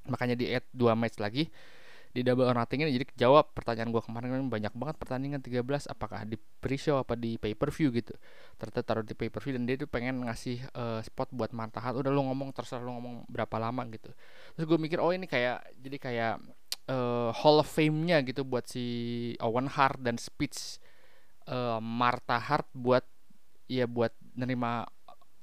Makanya 0.08 0.40
di 0.40 0.48
add 0.48 0.64
dua 0.72 0.96
match 0.96 1.20
lagi 1.20 1.52
di 2.12 2.24
double 2.24 2.48
or 2.48 2.56
nothing 2.56 2.84
ini. 2.84 2.96
Jadi 2.96 3.20
jawab 3.20 3.52
pertanyaan 3.56 3.92
gue 3.92 4.04
kemarin 4.04 4.28
kan 4.32 4.44
banyak 4.48 4.74
banget 4.76 4.96
pertandingan 5.00 5.40
13 5.40 5.92
apakah 5.92 6.28
di 6.28 6.36
pre-show 6.36 7.00
apa 7.00 7.16
di 7.16 7.40
pay 7.40 7.56
per 7.56 7.72
view 7.72 7.92
gitu. 7.92 8.16
Ternyata 8.60 8.80
taruh 8.84 9.04
di 9.04 9.16
pay 9.16 9.32
per 9.32 9.44
view 9.44 9.56
dan 9.56 9.64
dia 9.68 9.80
tuh 9.80 9.88
pengen 9.88 10.28
ngasih 10.28 10.60
uh, 10.76 11.00
spot 11.04 11.32
buat 11.32 11.52
Martahat 11.56 11.96
udah 11.96 12.12
lu 12.12 12.28
ngomong 12.28 12.52
terserah 12.52 12.84
lu 12.84 12.96
ngomong 13.00 13.28
berapa 13.32 13.56
lama 13.60 13.84
gitu. 13.92 14.12
Terus 14.56 14.66
gue 14.68 14.80
mikir 14.80 15.00
oh 15.00 15.12
ini 15.16 15.28
kayak 15.28 15.64
jadi 15.80 15.98
kayak 16.00 16.34
uh, 16.92 17.30
Hall 17.32 17.64
of 17.64 17.72
Fame-nya 17.72 18.20
gitu 18.28 18.44
buat 18.44 18.68
si 18.68 18.86
Owen 19.40 19.72
Hart 19.72 20.04
dan 20.04 20.20
speech 20.20 20.84
uh, 21.48 21.80
Martha 21.80 22.36
Hart 22.36 22.68
buat 22.76 23.08
ya 23.72 23.88
buat 23.88 24.12
nerima 24.36 24.84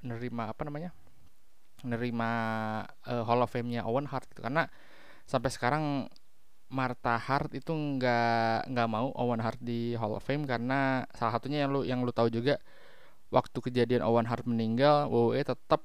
nerima 0.05 0.52
apa 0.52 0.69
namanya? 0.69 0.93
Nerima 1.83 2.31
uh, 3.09 3.25
Hall 3.25 3.40
of 3.40 3.49
Fame-nya 3.49 3.88
Owen 3.88 4.07
Hart 4.07 4.28
gitu. 4.28 4.45
Karena 4.45 4.69
sampai 5.25 5.49
sekarang 5.49 5.85
Martha 6.69 7.17
Hart 7.17 7.57
itu 7.57 7.73
nggak 7.73 8.69
nggak 8.69 8.88
mau 8.93 9.09
Owen 9.17 9.40
Hart 9.40 9.57
di 9.64 9.97
Hall 9.97 10.12
of 10.12 10.25
Fame 10.25 10.45
karena 10.45 11.09
salah 11.17 11.40
satunya 11.40 11.64
yang 11.64 11.73
lu 11.73 11.81
yang 11.81 12.05
lu 12.05 12.12
tahu 12.12 12.28
juga 12.28 12.61
waktu 13.33 13.57
kejadian 13.61 14.05
Owen 14.05 14.28
Hart 14.28 14.45
meninggal 14.45 15.09
WWE 15.09 15.40
tetap 15.45 15.81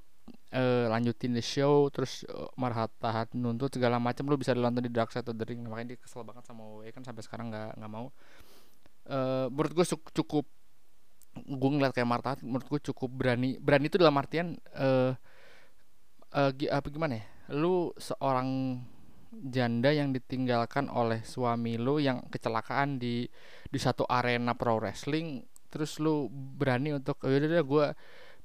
uh, 0.53 0.86
lanjutin 0.88 1.33
the 1.33 1.43
show 1.43 1.89
terus 1.89 2.24
uh, 2.29 2.48
Martha 2.55 2.88
Hart 3.01 3.33
nuntut 3.33 3.74
segala 3.74 3.98
macam 3.98 4.29
lu 4.29 4.38
bisa 4.38 4.53
nonton 4.53 4.86
di 4.86 4.93
Dark 4.93 5.10
Side 5.10 5.27
of 5.27 5.36
the 5.36 5.45
Ring. 5.45 5.65
Makanya 5.65 5.98
dia 5.98 6.00
kesel 6.00 6.22
banget 6.24 6.45
sama 6.45 6.63
WWE 6.63 6.93
kan 6.93 7.03
sampai 7.03 7.24
sekarang 7.25 7.50
nggak 7.50 7.81
nggak 7.81 7.91
mau. 7.91 8.13
Uh, 9.03 9.51
menurut 9.51 9.74
gue 9.75 9.86
cukup 10.24 10.45
gue 11.33 11.69
ngeliat 11.74 11.91
kayak 11.98 12.07
Marta 12.07 12.38
menurut 12.45 12.67
gue 12.69 12.81
cukup 12.93 13.10
berani. 13.10 13.57
Berani 13.57 13.89
itu 13.89 13.98
dalam 13.98 14.15
artian 14.15 14.55
uh, 14.77 15.12
uh, 16.31 16.51
apa 16.53 16.88
gimana 16.93 17.19
ya? 17.19 17.25
Lu 17.57 17.91
seorang 17.98 18.79
janda 19.33 19.89
yang 19.89 20.13
ditinggalkan 20.13 20.93
oleh 20.93 21.25
suami 21.25 21.81
lu 21.81 21.98
yang 21.98 22.22
kecelakaan 22.29 23.01
di 23.01 23.25
di 23.65 23.79
satu 23.81 24.05
arena 24.05 24.53
pro 24.53 24.77
wrestling 24.77 25.41
terus 25.74 25.98
lu 25.98 26.29
berani 26.29 26.93
untuk 26.93 27.17
oh, 27.25 27.29
yaudah 27.33 27.50
deh 27.50 27.65
gue 27.65 27.86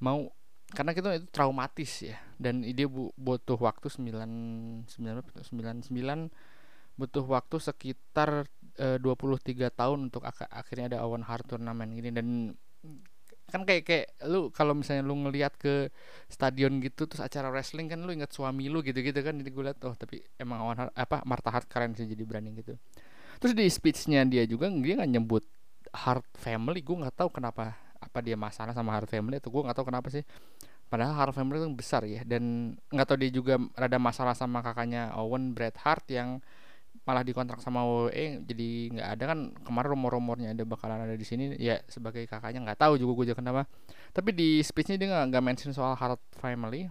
mau 0.01 0.33
karena 0.69 0.93
kita 0.93 1.17
itu 1.17 1.27
traumatis 1.33 2.05
ya. 2.05 2.17
Dan 2.37 2.61
dia 2.61 2.89
butuh 3.17 3.57
waktu 3.57 3.89
sembilan 3.89 4.31
sembilan 4.85 5.15
sembilan 5.41 5.77
sembilan. 5.81 6.21
Butuh 6.99 7.25
waktu 7.25 7.57
sekitar 7.63 8.45
e, 8.77 8.99
23 9.01 9.71
tahun 9.71 9.99
untuk 10.11 10.27
ak 10.27 10.51
akhirnya 10.51 10.97
ada 10.97 10.99
Owen 11.09 11.25
Hart 11.25 11.49
turnamen 11.49 11.89
gini. 11.97 12.11
Dan 12.13 12.53
kan 13.49 13.65
kayak 13.65 13.83
kayak 13.89 14.07
lu 14.29 14.53
kalau 14.53 14.77
misalnya 14.77 15.09
lu 15.09 15.17
ngelihat 15.25 15.57
ke 15.57 15.89
stadion 16.29 16.85
gitu 16.85 17.09
terus 17.09 17.25
acara 17.25 17.49
wrestling 17.49 17.89
kan 17.89 18.05
lu 18.05 18.13
inget 18.13 18.29
suami 18.29 18.69
lu 18.69 18.85
gitu-gitu 18.85 19.25
kan. 19.25 19.41
Jadi 19.41 19.49
gue 19.49 19.65
liat 19.73 19.81
oh 19.89 19.97
tapi 19.97 20.21
emang 20.37 20.69
Owen 20.69 20.79
Hart 20.85 20.93
apa 20.93 21.25
Martha 21.25 21.49
Hart 21.49 21.67
keren 21.71 21.97
sih 21.97 22.05
jadi 22.05 22.29
berani 22.29 22.53
gitu. 22.61 22.77
Terus 23.41 23.55
di 23.57 23.65
speechnya 23.73 24.27
dia 24.29 24.45
juga 24.45 24.69
dia 24.69 25.01
nggak 25.01 25.11
nyebut 25.17 25.45
Hart 25.97 26.29
family. 26.37 26.85
Gue 26.85 27.01
nggak 27.01 27.17
tahu 27.25 27.33
kenapa 27.33 27.88
apa 27.99 28.19
dia 28.23 28.39
masalah 28.39 28.73
sama 28.73 28.95
Hart 28.95 29.11
family 29.11 29.43
atau 29.43 29.51
gue 29.51 29.63
nggak 29.67 29.77
tahu 29.77 29.87
kenapa 29.91 30.09
sih. 30.09 30.23
Padahal 30.89 31.13
Hart 31.15 31.35
family 31.37 31.61
itu 31.61 31.69
besar 31.75 32.03
ya 32.09 32.25
dan 32.25 32.75
nggak 32.89 33.07
tahu 33.07 33.19
dia 33.21 33.31
juga 33.35 33.61
ada 33.77 33.99
masalah 34.01 34.33
sama 34.33 34.65
kakaknya 34.65 35.13
Owen 35.19 35.53
Bret 35.53 35.77
Hart 35.83 36.09
yang 36.09 36.41
malah 37.05 37.25
dikontrak 37.25 37.61
sama 37.65 37.85
WWE 37.85 38.45
jadi 38.49 38.71
nggak 38.97 39.09
ada 39.19 39.25
kan. 39.35 39.39
Kemarin 39.65 39.89
rumor-rumornya 39.93 40.49
ada 40.57 40.65
bakalan 40.65 41.05
ada 41.05 41.17
di 41.19 41.27
sini 41.27 41.57
ya 41.61 41.81
sebagai 41.91 42.25
kakaknya 42.25 42.65
nggak 42.65 42.81
tahu 42.81 42.97
juga 42.97 43.13
gue 43.21 43.25
juga 43.33 43.39
kenapa. 43.45 43.69
Tapi 44.17 44.31
di 44.33 44.49
speechnya 44.65 44.97
dia 44.97 45.27
nggak 45.29 45.45
mention 45.45 45.73
soal 45.77 45.93
Hart 45.93 46.23
family 46.41 46.89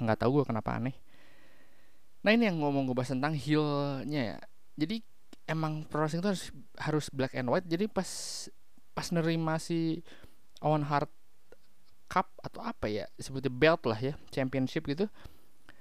nggak 0.00 0.18
tahu 0.22 0.40
gue 0.40 0.44
kenapa 0.48 0.78
aneh. 0.78 0.94
Nah 2.20 2.30
ini 2.36 2.48
yang 2.48 2.60
ngomong 2.60 2.84
gue 2.88 2.96
bahas 2.96 3.10
tentang 3.10 3.32
heelnya 3.32 4.36
ya. 4.36 4.38
Jadi 4.76 5.02
emang 5.48 5.82
pro 5.88 6.04
wrestling 6.04 6.22
itu 6.22 6.30
harus 6.30 6.44
harus 6.78 7.06
black 7.10 7.34
and 7.34 7.48
white. 7.48 7.66
Jadi 7.66 7.90
pas 7.90 8.06
pas 8.96 9.06
nerima 9.14 9.56
si 9.62 10.02
Owen 10.60 10.84
Hart 10.84 11.10
Cup 12.10 12.26
atau 12.42 12.60
apa 12.66 12.90
ya 12.90 13.06
sebutnya 13.22 13.52
belt 13.52 13.86
lah 13.86 13.98
ya 13.98 14.18
championship 14.34 14.82
gitu 14.90 15.06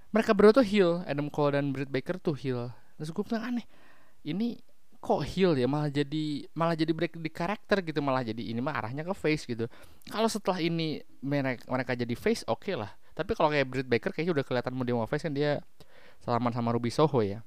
mereka 0.10 0.34
berdua 0.34 0.54
tuh 0.62 0.66
heel 0.66 1.06
Adam 1.06 1.30
Cole 1.30 1.58
dan 1.58 1.70
Britt 1.70 1.90
Baker 1.94 2.18
tuh 2.18 2.34
heel. 2.34 2.74
Terus 2.98 3.14
gue 3.14 3.24
bilang 3.26 3.54
aneh 3.54 3.66
ini 4.26 4.58
kok 5.00 5.22
heel 5.22 5.54
ya? 5.54 5.70
Malah 5.70 5.94
jadi 5.94 6.50
malah 6.58 6.74
jadi 6.74 6.92
break 6.92 7.22
di 7.22 7.30
karakter 7.30 7.86
gitu 7.86 8.02
malah 8.02 8.26
jadi 8.26 8.42
ini 8.42 8.58
mah 8.60 8.74
arahnya 8.82 9.06
ke 9.06 9.14
face 9.14 9.46
gitu. 9.46 9.70
Kalau 10.10 10.26
setelah 10.26 10.58
ini 10.60 11.00
mereka 11.22 11.62
mereka 11.70 11.94
jadi 11.94 12.16
face 12.18 12.42
oke 12.50 12.66
okay 12.66 12.74
lah. 12.74 12.90
Tapi 13.14 13.38
kalau 13.38 13.54
kayak 13.54 13.70
Britt 13.70 13.88
Baker 13.88 14.10
kayaknya 14.10 14.42
udah 14.42 14.46
kelihatan 14.46 14.74
mau 14.74 14.84
dia 14.84 14.98
face 15.06 15.24
kan 15.30 15.34
dia 15.34 15.62
salaman 16.26 16.52
sama 16.58 16.74
Ruby 16.74 16.90
Soho 16.90 17.22
ya. 17.22 17.46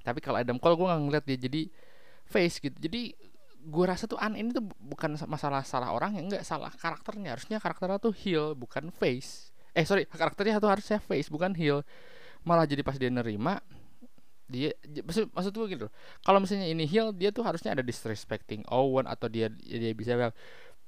Tapi 0.00 0.24
kalau 0.24 0.40
Adam 0.40 0.56
Cole 0.56 0.80
gue 0.80 0.86
nggak 0.88 1.02
ngeliat 1.04 1.24
dia 1.28 1.36
jadi 1.36 1.62
face 2.24 2.64
gitu. 2.64 2.76
Jadi 2.80 3.12
gue 3.64 3.84
rasa 3.88 4.04
tuh 4.04 4.20
an 4.20 4.36
ini 4.36 4.52
tuh 4.52 4.64
bukan 4.76 5.16
masalah 5.24 5.64
salah 5.64 5.90
orang 5.96 6.20
yang 6.20 6.28
enggak 6.28 6.44
salah 6.44 6.70
karakternya. 6.72 7.36
Harusnya 7.36 7.58
karakternya 7.58 7.98
tuh 7.98 8.12
heel 8.12 8.52
bukan 8.52 8.92
face. 8.92 9.50
Eh 9.72 9.82
sorry 9.88 10.04
karakternya 10.06 10.60
tuh 10.60 10.70
harusnya 10.70 11.00
face 11.00 11.32
bukan 11.32 11.56
heel 11.56 11.82
malah 12.44 12.68
jadi 12.68 12.84
pas 12.84 13.00
dia 13.00 13.08
nerima 13.08 13.58
dia 14.44 14.76
maksud 15.00 15.32
maksud 15.32 15.52
gue 15.56 15.66
gitu 15.72 15.86
kalau 16.20 16.36
misalnya 16.36 16.68
ini 16.68 16.84
heel 16.84 17.16
dia 17.16 17.32
tuh 17.32 17.40
harusnya 17.40 17.72
ada 17.72 17.80
disrespecting 17.80 18.60
Owen 18.68 19.08
atau 19.08 19.26
dia 19.32 19.48
dia 19.48 19.92
bisa 19.96 20.12
bilang 20.12 20.36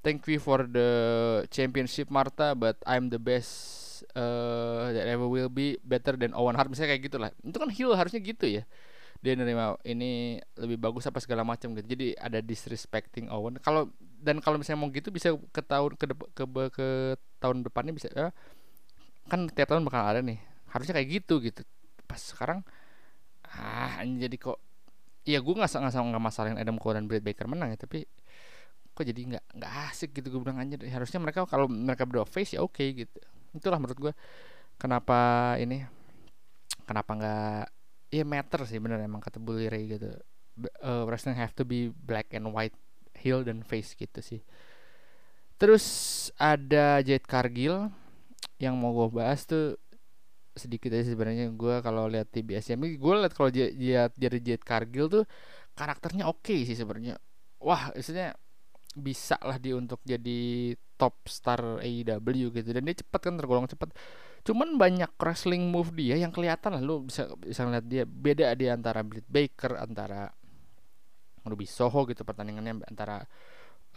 thank 0.04 0.21
you 0.28 0.37
for 0.37 0.68
the 0.68 0.88
championship 1.49 2.12
Marta 2.12 2.52
but 2.52 2.76
I'm 2.85 3.09
the 3.09 3.18
best 3.18 4.04
uh, 4.12 4.92
that 4.92 5.09
ever 5.09 5.25
will 5.25 5.49
be 5.49 5.80
better 5.80 6.14
than 6.21 6.37
Owen 6.37 6.54
Hart. 6.54 6.68
Misalnya 6.68 6.95
kayak 6.95 7.02
gitulah 7.09 7.30
itu 7.40 7.56
kan 7.56 7.71
heel 7.73 7.90
harusnya 7.97 8.21
gitu 8.21 8.47
ya 8.61 8.62
dia 9.25 9.33
nerima 9.37 9.77
ini 9.85 10.41
lebih 10.57 10.81
bagus 10.81 11.07
apa 11.09 11.21
segala 11.21 11.43
macam 11.43 11.73
gitu. 11.77 11.87
Jadi 11.87 12.07
ada 12.17 12.39
disrespecting 12.41 13.29
Owen. 13.33 13.61
Kalau 13.61 13.91
dan 14.21 14.41
kalau 14.41 14.61
misalnya 14.61 14.81
mau 14.83 14.91
gitu 14.93 15.09
bisa 15.13 15.35
ke 15.53 15.63
tahun 15.63 15.97
ke 15.97 16.05
ke, 16.35 16.45
ke, 16.45 16.65
ke 16.73 16.87
tahun 17.41 17.65
depannya 17.65 17.93
bisa 17.93 18.09
ya, 18.13 18.33
kan 19.31 19.49
tiap 19.53 19.73
tahun 19.73 19.85
bakal 19.87 20.03
ada 20.03 20.21
nih. 20.25 20.41
Harusnya 20.73 20.97
kayak 20.97 21.09
gitu 21.23 21.41
gitu. 21.45 21.63
Pas 22.09 22.21
sekarang 22.21 22.65
ah 23.47 24.03
jadi 24.03 24.37
kok 24.37 24.59
ya 25.27 25.39
gue 25.43 25.55
nggak 25.55 25.71
nggak 25.71 25.95
nggak 25.95 26.23
masalahin 26.23 26.59
Adam 26.59 26.79
Cole 26.79 26.99
dan 26.99 27.11
Britt 27.11 27.23
Baker 27.23 27.51
menang 27.51 27.75
ya 27.75 27.79
tapi 27.79 28.07
kok 28.97 29.05
jadi 29.05 29.21
nggak 29.37 29.45
nggak 29.61 29.73
asik 29.93 30.11
gitu 30.17 30.33
gue 30.33 30.41
bilang 30.41 30.57
aja 30.63 30.79
harusnya 30.89 31.21
mereka 31.21 31.45
kalau 31.45 31.69
mereka 31.69 32.09
berdua 32.09 32.25
face 32.25 32.57
ya 32.57 32.65
oke 32.65 32.79
okay, 32.79 33.05
gitu. 33.07 33.19
Itulah 33.53 33.79
menurut 33.83 33.99
gue 33.99 34.13
kenapa 34.81 35.53
ini 35.61 35.85
kenapa 36.87 37.11
nggak 37.13 37.75
ya 38.11 38.23
matter 38.23 38.63
sih 38.65 38.79
bener 38.79 39.03
emang 39.03 39.23
kata 39.23 39.43
Bully 39.43 39.67
Ray 39.71 39.91
gitu. 39.91 40.11
Uh, 40.81 41.05
wrestling 41.05 41.37
have 41.37 41.53
to 41.53 41.69
be 41.69 41.93
black 41.93 42.33
and 42.33 42.49
white 42.49 42.73
heel 43.17 43.45
dan 43.45 43.61
face 43.65 43.93
gitu 43.97 44.21
sih. 44.21 44.41
Terus 45.57 45.85
ada 46.37 47.01
Jade 47.01 47.25
Cargill 47.25 47.89
yang 48.61 48.77
mau 48.77 48.93
gue 48.93 49.21
bahas 49.21 49.45
tuh 49.45 49.77
sedikit 50.57 50.93
aja 50.93 51.13
sebenarnya. 51.13 51.53
Gue 51.53 51.81
kalau 51.85 52.09
lihat 52.09 52.33
TBS 52.33 52.73
ya 52.73 52.77
gue 52.77 53.15
lihat 53.21 53.35
kalau 53.37 53.53
dia 53.53 53.69
dia 53.73 54.09
dari 54.13 54.41
Jade 54.41 54.65
Cargill 54.65 55.09
tuh 55.09 55.25
karakternya 55.77 56.29
oke 56.29 56.45
okay 56.45 56.65
sih 56.65 56.77
sebenarnya. 56.77 57.21
Wah 57.61 57.93
istilahnya 57.93 58.37
bisa 58.97 59.37
lah 59.45 59.61
dia 59.61 59.77
untuk 59.77 60.00
jadi 60.04 60.73
top 60.97 61.28
star 61.28 61.85
AEW 61.85 62.49
gitu. 62.52 62.69
Dan 62.73 62.89
dia 62.89 62.97
cepat 62.97 63.21
kan 63.28 63.37
tergolong 63.37 63.69
cepat 63.69 63.93
cuman 64.47 64.78
banyak 64.78 65.11
wrestling 65.19 65.67
move 65.67 65.91
dia 65.99 66.15
yang 66.15 66.30
kelihatan 66.30 66.78
lah. 66.78 66.82
Lu 66.82 67.02
bisa 67.02 67.26
bisa 67.43 67.67
ngeliat 67.67 67.87
dia 67.91 68.06
beda 68.06 68.54
di 68.54 68.71
antara 68.71 69.02
Britt 69.02 69.26
Baker 69.26 69.75
antara 69.82 70.30
Ruby 71.43 71.67
Soho 71.67 72.06
gitu 72.06 72.23
pertandingannya 72.23 72.87
antara 72.87 73.26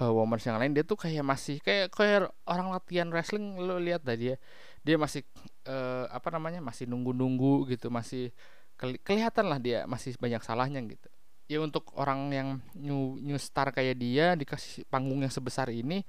uh, 0.02 0.10
women 0.10 0.42
yang 0.42 0.58
lain. 0.58 0.74
Dia 0.74 0.82
tuh 0.82 0.98
kayak 0.98 1.22
masih 1.22 1.62
kayak 1.62 1.94
kayak 1.94 2.34
orang 2.50 2.74
latihan 2.74 3.08
wrestling. 3.14 3.62
Lu 3.62 3.78
lihat 3.78 4.02
dah 4.02 4.18
dia 4.18 4.42
dia 4.82 4.98
masih 4.98 5.22
uh, 5.70 6.10
apa 6.10 6.34
namanya 6.34 6.66
masih 6.66 6.90
nunggu-nunggu 6.90 7.70
gitu 7.70 7.94
masih 7.94 8.34
keli 8.80 8.98
kelihatan 9.04 9.52
lah 9.52 9.60
dia 9.62 9.86
masih 9.86 10.18
banyak 10.18 10.42
salahnya 10.42 10.82
gitu. 10.90 11.10
Ya 11.50 11.62
untuk 11.62 11.94
orang 11.94 12.30
yang 12.34 12.50
new 12.74 13.22
new 13.22 13.38
star 13.38 13.70
kayak 13.70 14.02
dia 14.02 14.34
dikasih 14.34 14.86
panggung 14.90 15.22
yang 15.22 15.34
sebesar 15.34 15.70
ini 15.70 16.06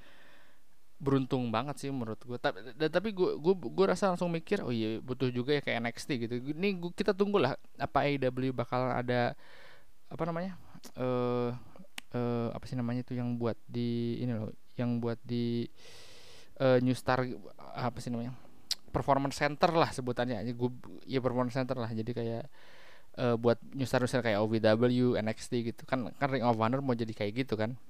beruntung 1.00 1.48
banget 1.48 1.80
sih 1.80 1.88
menurut 1.88 2.20
gue 2.20 2.36
tapi 2.36 2.60
tapi 2.76 3.08
gue 3.16 3.40
gue 3.40 3.54
gue 3.56 3.86
rasa 3.88 4.12
langsung 4.12 4.28
mikir 4.28 4.60
oh 4.60 4.68
iya 4.68 5.00
butuh 5.00 5.32
juga 5.32 5.56
ya 5.56 5.64
kayak 5.64 5.88
NXT 5.88 6.08
gitu. 6.28 6.34
Ini 6.52 6.76
gua, 6.76 6.92
kita 6.92 7.16
tunggu 7.16 7.40
lah 7.40 7.56
apa 7.80 8.04
AEW 8.04 8.52
bakal 8.52 8.92
ada 8.92 9.32
apa 10.12 10.22
namanya 10.28 10.60
eh 11.00 11.00
uh, 11.00 11.50
uh, 12.12 12.48
apa 12.52 12.64
sih 12.68 12.76
namanya 12.76 13.00
itu 13.00 13.16
yang 13.16 13.40
buat 13.40 13.56
di 13.64 14.20
ini 14.20 14.32
loh 14.36 14.52
yang 14.76 15.00
buat 15.00 15.16
di 15.24 15.64
uh, 16.60 16.76
New 16.84 16.92
Star 16.92 17.24
apa 17.56 17.96
sih 18.04 18.12
namanya 18.12 18.36
performance 18.92 19.40
center 19.40 19.72
lah 19.72 19.88
sebutannya. 19.88 20.36
Aja 20.36 20.52
gue 20.52 20.70
ya 21.08 21.24
performance 21.24 21.56
center 21.56 21.80
lah. 21.80 21.88
Jadi 21.88 22.12
kayak 22.12 22.44
uh, 23.16 23.40
buat 23.40 23.56
New 23.72 23.88
Star 23.88 24.04
New 24.04 24.10
Star 24.10 24.20
kayak 24.20 24.36
OVW 24.44 25.16
NXT 25.16 25.52
gitu. 25.72 25.82
Kan 25.88 26.12
kan 26.20 26.28
Ring 26.28 26.44
of 26.44 26.60
Honor 26.60 26.84
mau 26.84 26.92
jadi 26.92 27.16
kayak 27.16 27.48
gitu 27.48 27.56
kan 27.56 27.80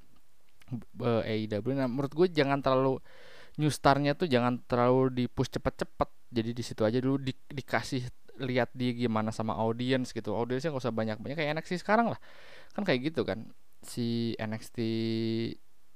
uh, 1.03 1.23
AEW 1.27 1.75
nah 1.75 1.91
menurut 1.91 2.13
gue 2.15 2.27
jangan 2.31 2.63
terlalu 2.63 3.03
new 3.59 3.73
starnya 3.73 4.15
tuh 4.15 4.31
jangan 4.31 4.63
terlalu 4.65 5.11
di 5.13 5.25
push 5.27 5.51
cepet-cepet. 5.53 6.09
Jadi 6.31 6.51
di 6.55 6.63
situ 6.63 6.83
aja 6.87 6.99
dulu 7.03 7.19
di, 7.19 7.35
dikasih 7.35 8.07
lihat 8.41 8.71
dia 8.73 8.95
gimana 8.95 9.35
sama 9.35 9.59
audiens 9.59 10.15
gitu. 10.15 10.37
Audiensnya 10.37 10.71
gak 10.71 10.85
usah 10.87 10.95
banyak-banyak 10.95 11.37
kayak 11.37 11.51
NXT 11.59 11.83
sekarang 11.83 12.15
lah. 12.15 12.21
Kan 12.73 12.87
kayak 12.87 13.11
gitu 13.11 13.27
kan 13.27 13.51
si 13.85 14.37
NXT 14.41 14.79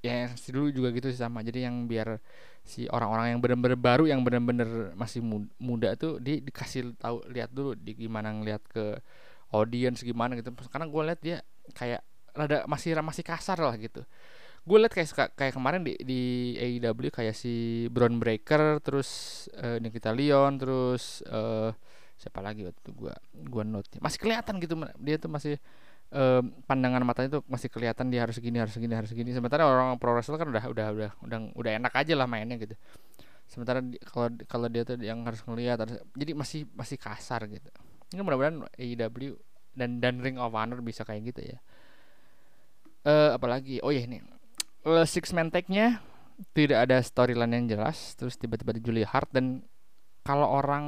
ya 0.05 0.29
NXT 0.29 0.53
dulu 0.53 0.69
juga 0.75 0.89
gitu 0.93 1.09
sih 1.09 1.21
sama. 1.21 1.41
Jadi 1.41 1.65
yang 1.65 1.87
biar 1.87 2.19
si 2.65 2.85
orang-orang 2.91 3.37
yang 3.37 3.41
bener-bener 3.41 3.79
baru 3.79 4.05
yang 4.09 4.21
bener-bener 4.21 4.93
masih 4.99 5.21
muda 5.61 5.97
tuh 5.97 6.19
di 6.19 6.41
dikasih 6.45 6.97
tahu 7.01 7.25
lihat 7.33 7.53
dulu 7.53 7.77
di 7.77 7.93
gimana 7.97 8.33
ngeliat 8.33 8.61
ke 8.67 8.99
audiens 9.55 10.03
gimana 10.03 10.35
gitu. 10.37 10.51
Karena 10.69 10.91
gue 10.91 11.03
lihat 11.07 11.21
dia 11.23 11.39
kayak 11.73 12.03
rada 12.35 12.67
masih 12.67 12.99
masih 12.99 13.23
kasar 13.23 13.57
lah 13.63 13.79
gitu 13.79 14.03
gue 14.65 14.79
liat 14.81 14.93
kayak 14.97 15.37
kayak 15.37 15.53
kemarin 15.53 15.85
di 15.85 15.93
di 16.01 16.23
AEW 16.57 17.13
kayak 17.13 17.37
si 17.37 17.85
Brown 17.93 18.17
Breaker 18.17 18.81
terus 18.81 19.45
uh, 19.61 19.77
Nikita 19.77 20.17
Leon 20.17 20.57
terus 20.57 21.21
uh, 21.29 21.69
siapa 22.17 22.41
lagi 22.41 22.65
waktu 22.65 22.81
itu 22.81 22.93
gue 22.97 23.15
gue 23.45 23.65
note 23.69 24.01
masih 24.01 24.19
kelihatan 24.25 24.57
gitu 24.65 24.81
dia 24.97 25.21
tuh 25.21 25.29
masih 25.29 25.61
uh, 26.17 26.41
pandangan 26.65 27.05
matanya 27.05 27.41
tuh 27.41 27.43
masih 27.45 27.69
kelihatan 27.69 28.09
dia 28.09 28.25
harus 28.25 28.41
gini 28.41 28.57
harus 28.57 28.73
gini 28.73 28.95
harus 28.97 29.13
gini 29.13 29.37
sementara 29.37 29.69
orang 29.69 30.01
pro 30.01 30.17
wrestler 30.17 30.41
kan 30.41 30.49
udah 30.49 30.65
udah 30.71 30.87
udah 30.97 31.11
udah 31.21 31.39
udah 31.53 31.71
enak 31.77 31.93
aja 31.93 32.15
lah 32.17 32.25
mainnya 32.25 32.57
gitu. 32.57 32.73
Sementara 33.45 33.85
kalau 34.09 34.33
kalau 34.49 34.67
dia 34.73 34.89
tuh 34.89 34.97
yang 35.05 35.21
harus 35.29 35.45
ngelihat 35.45 35.85
harus, 35.85 36.01
jadi 36.17 36.33
masih 36.33 36.65
masih 36.73 36.97
kasar 36.97 37.45
gitu. 37.53 37.69
Ini 38.17 38.25
mudah-mudahan 38.25 38.65
AEW 38.81 39.37
dan 39.77 40.01
dan 40.01 40.25
Ring 40.25 40.41
of 40.41 40.57
Honor 40.57 40.81
bisa 40.81 41.05
kayak 41.05 41.35
gitu 41.35 41.45
ya. 41.45 41.59
Uh, 43.05 43.37
apalagi 43.37 43.85
oh 43.85 43.93
ya 43.93 44.09
ini 44.09 44.25
uh, 44.85 45.07
six 45.09 45.33
man 45.33 45.49
tag-nya 45.49 46.01
tidak 46.53 46.89
ada 46.89 46.99
storyline 47.01 47.53
yang 47.63 47.67
jelas 47.79 48.15
terus 48.19 48.37
tiba-tiba 48.37 48.75
di 48.75 48.83
Julia 48.83 49.07
Hart 49.09 49.31
dan 49.33 49.65
kalau 50.25 50.49
orang 50.49 50.85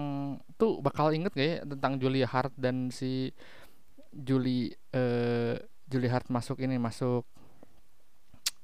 tuh 0.57 0.81
bakal 0.81 1.13
inget 1.13 1.33
gak 1.37 1.45
ya 1.45 1.57
tentang 1.65 2.01
Julia 2.01 2.25
Hart 2.25 2.57
dan 2.57 2.89
si 2.89 3.31
Julie 4.11 4.73
uh, 4.97 5.61
Julie 5.87 6.11
Hart 6.11 6.33
masuk 6.33 6.59
ini 6.65 6.81
masuk 6.81 7.23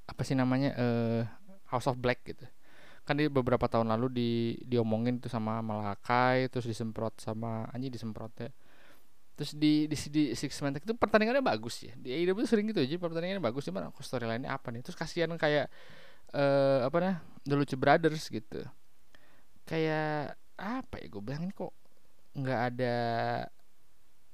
apa 0.08 0.22
sih 0.24 0.34
namanya 0.34 0.74
uh, 0.74 1.22
House 1.70 1.88
of 1.88 2.00
Black 2.00 2.24
gitu. 2.24 2.44
Kan 3.04 3.20
di 3.20 3.28
beberapa 3.28 3.68
tahun 3.68 3.92
lalu 3.92 4.06
di 4.10 4.30
diomongin 4.64 5.20
tuh 5.20 5.28
sama 5.28 5.60
Malakai 5.60 6.48
terus 6.48 6.66
disemprot 6.66 7.20
sama 7.20 7.68
Anji 7.70 7.92
disemprot 7.92 8.32
ya 8.40 8.50
terus 9.32 9.56
di 9.56 9.88
di, 9.88 9.96
di 9.96 10.22
Six 10.36 10.60
Man 10.60 10.76
itu 10.76 10.92
pertandingannya 10.92 11.40
bagus 11.40 11.80
ya 11.80 11.96
di 11.96 12.12
AEW 12.12 12.44
sering 12.44 12.68
gitu 12.68 12.84
aja 12.84 13.00
pertandingannya 13.00 13.40
bagus 13.40 13.64
cuman 13.64 13.88
aku 13.88 14.04
storyline-nya 14.04 14.52
apa 14.52 14.68
nih? 14.68 14.84
Terus 14.84 14.96
kasihan 14.96 15.32
kayak 15.40 15.72
uh, 16.36 16.84
apa 16.84 16.96
nah 17.00 17.16
The 17.48 17.54
Lucha 17.56 17.76
Brothers 17.80 18.28
gitu. 18.28 18.60
Kayak 19.64 20.36
apa 20.60 21.00
ya 21.00 21.06
gue 21.08 21.22
bilangin 21.22 21.50
kok 21.50 21.72
nggak 22.36 22.60
ada 22.72 22.96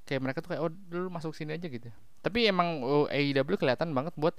kayak 0.07 0.21
mereka 0.23 0.39
tuh 0.43 0.51
kayak 0.55 0.63
oh 0.67 0.73
dulu 0.73 1.09
masuk 1.15 1.33
sini 1.35 1.55
aja 1.55 1.71
gitu. 1.71 1.89
Tapi 2.19 2.51
emang 2.51 2.83
oh, 2.83 3.07
AEW 3.07 3.55
kelihatan 3.55 3.95
banget 3.95 4.15
buat 4.19 4.35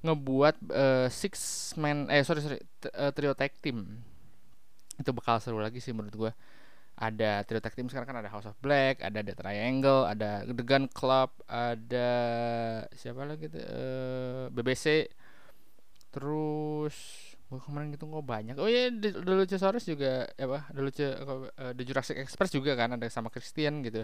ngebuat 0.00 0.56
uh, 0.70 1.06
six 1.10 1.34
man 1.74 2.06
eh 2.08 2.22
sorry 2.22 2.40
sorry 2.40 2.58
uh, 2.96 3.12
trio 3.12 3.36
tag 3.36 3.52
team. 3.60 4.00
Itu 4.96 5.12
bakal 5.12 5.38
seru 5.42 5.60
lagi 5.60 5.84
sih 5.84 5.92
menurut 5.92 6.14
gue 6.16 6.32
ada 6.98 7.46
trio 7.46 7.62
tag 7.62 7.78
team 7.78 7.86
sekarang 7.86 8.10
kan 8.10 8.18
ada 8.18 8.30
House 8.30 8.50
of 8.50 8.58
Black, 8.58 8.98
ada 8.98 9.22
The 9.22 9.38
Triangle, 9.38 10.02
ada 10.10 10.42
The 10.42 10.64
Gun 10.66 10.90
Club, 10.90 11.30
ada 11.46 12.10
siapa 12.90 13.22
lagi 13.22 13.46
tuh 13.46 13.62
uh, 13.62 14.44
BBC. 14.50 15.06
Terus 16.10 16.96
gue 17.48 17.60
kemarin 17.62 17.94
gitu 17.94 18.10
nggak 18.10 18.26
banyak. 18.26 18.56
Oh 18.58 18.66
iya, 18.66 18.90
The, 18.90 19.14
The 19.14 19.32
Luchasaurus 19.38 19.86
juga 19.86 20.26
apa? 20.34 20.66
The 20.74 20.80
Lucha 20.82 21.08
uh, 21.22 21.72
The 21.72 21.84
Jurassic 21.86 22.18
Express 22.18 22.50
juga 22.50 22.74
kan 22.74 22.98
ada 22.98 23.06
sama 23.06 23.30
Christian 23.30 23.86
gitu. 23.86 24.02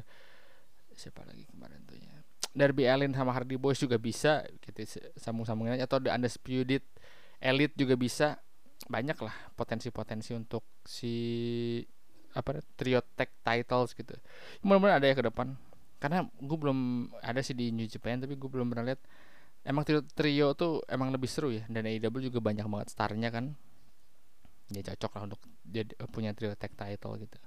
Siapa 0.95 1.27
lagi 1.27 1.51
kemarin 1.51 1.83
tuh 1.91 1.99
ya? 1.99 2.23
Derby 2.55 2.87
Allin 2.87 3.11
sama 3.11 3.35
Hardy 3.35 3.59
Boys 3.59 3.83
juga 3.83 3.99
bisa 3.99 4.47
gitu 4.63 4.87
sambung-sambungin 5.19 5.83
atau 5.83 5.99
The 5.99 6.15
Undisputed 6.15 6.87
Elite 7.43 7.75
juga 7.75 7.99
bisa 7.99 8.39
banyak 8.87 9.19
lah 9.19 9.35
potensi-potensi 9.59 10.31
untuk 10.39 10.63
si 10.87 11.83
apa 12.35 12.61
trio 12.75 13.01
tag 13.15 13.31
titles 13.47 13.95
gitu. 13.95 14.15
Mudah-mudahan 14.67 14.99
ada 14.99 15.07
ya 15.07 15.15
ke 15.15 15.25
depan. 15.25 15.55
Karena 16.03 16.27
gue 16.27 16.59
belum 16.59 17.09
ada 17.23 17.41
sih 17.41 17.57
di 17.57 17.73
New 17.73 17.89
Japan 17.89 18.21
tapi 18.21 18.37
gue 18.37 18.51
belum 18.51 18.69
pernah 18.69 18.93
lihat. 18.93 19.01
Emang 19.65 19.87
trio, 19.87 20.05
trio 20.13 20.53
tuh 20.53 20.85
emang 20.91 21.09
lebih 21.09 21.31
seru 21.31 21.49
ya. 21.55 21.65
Dan 21.71 21.89
AEW 21.89 22.29
juga 22.29 22.45
banyak 22.45 22.67
banget 22.69 22.89
starnya 22.93 23.33
kan. 23.33 23.57
Ya 24.69 24.83
cocok 24.85 25.13
lah 25.17 25.23
untuk 25.33 25.41
jadi 25.65 25.95
punya 26.13 26.37
trio 26.37 26.53
tag 26.59 26.75
title 26.75 27.17
gitu 27.21 27.39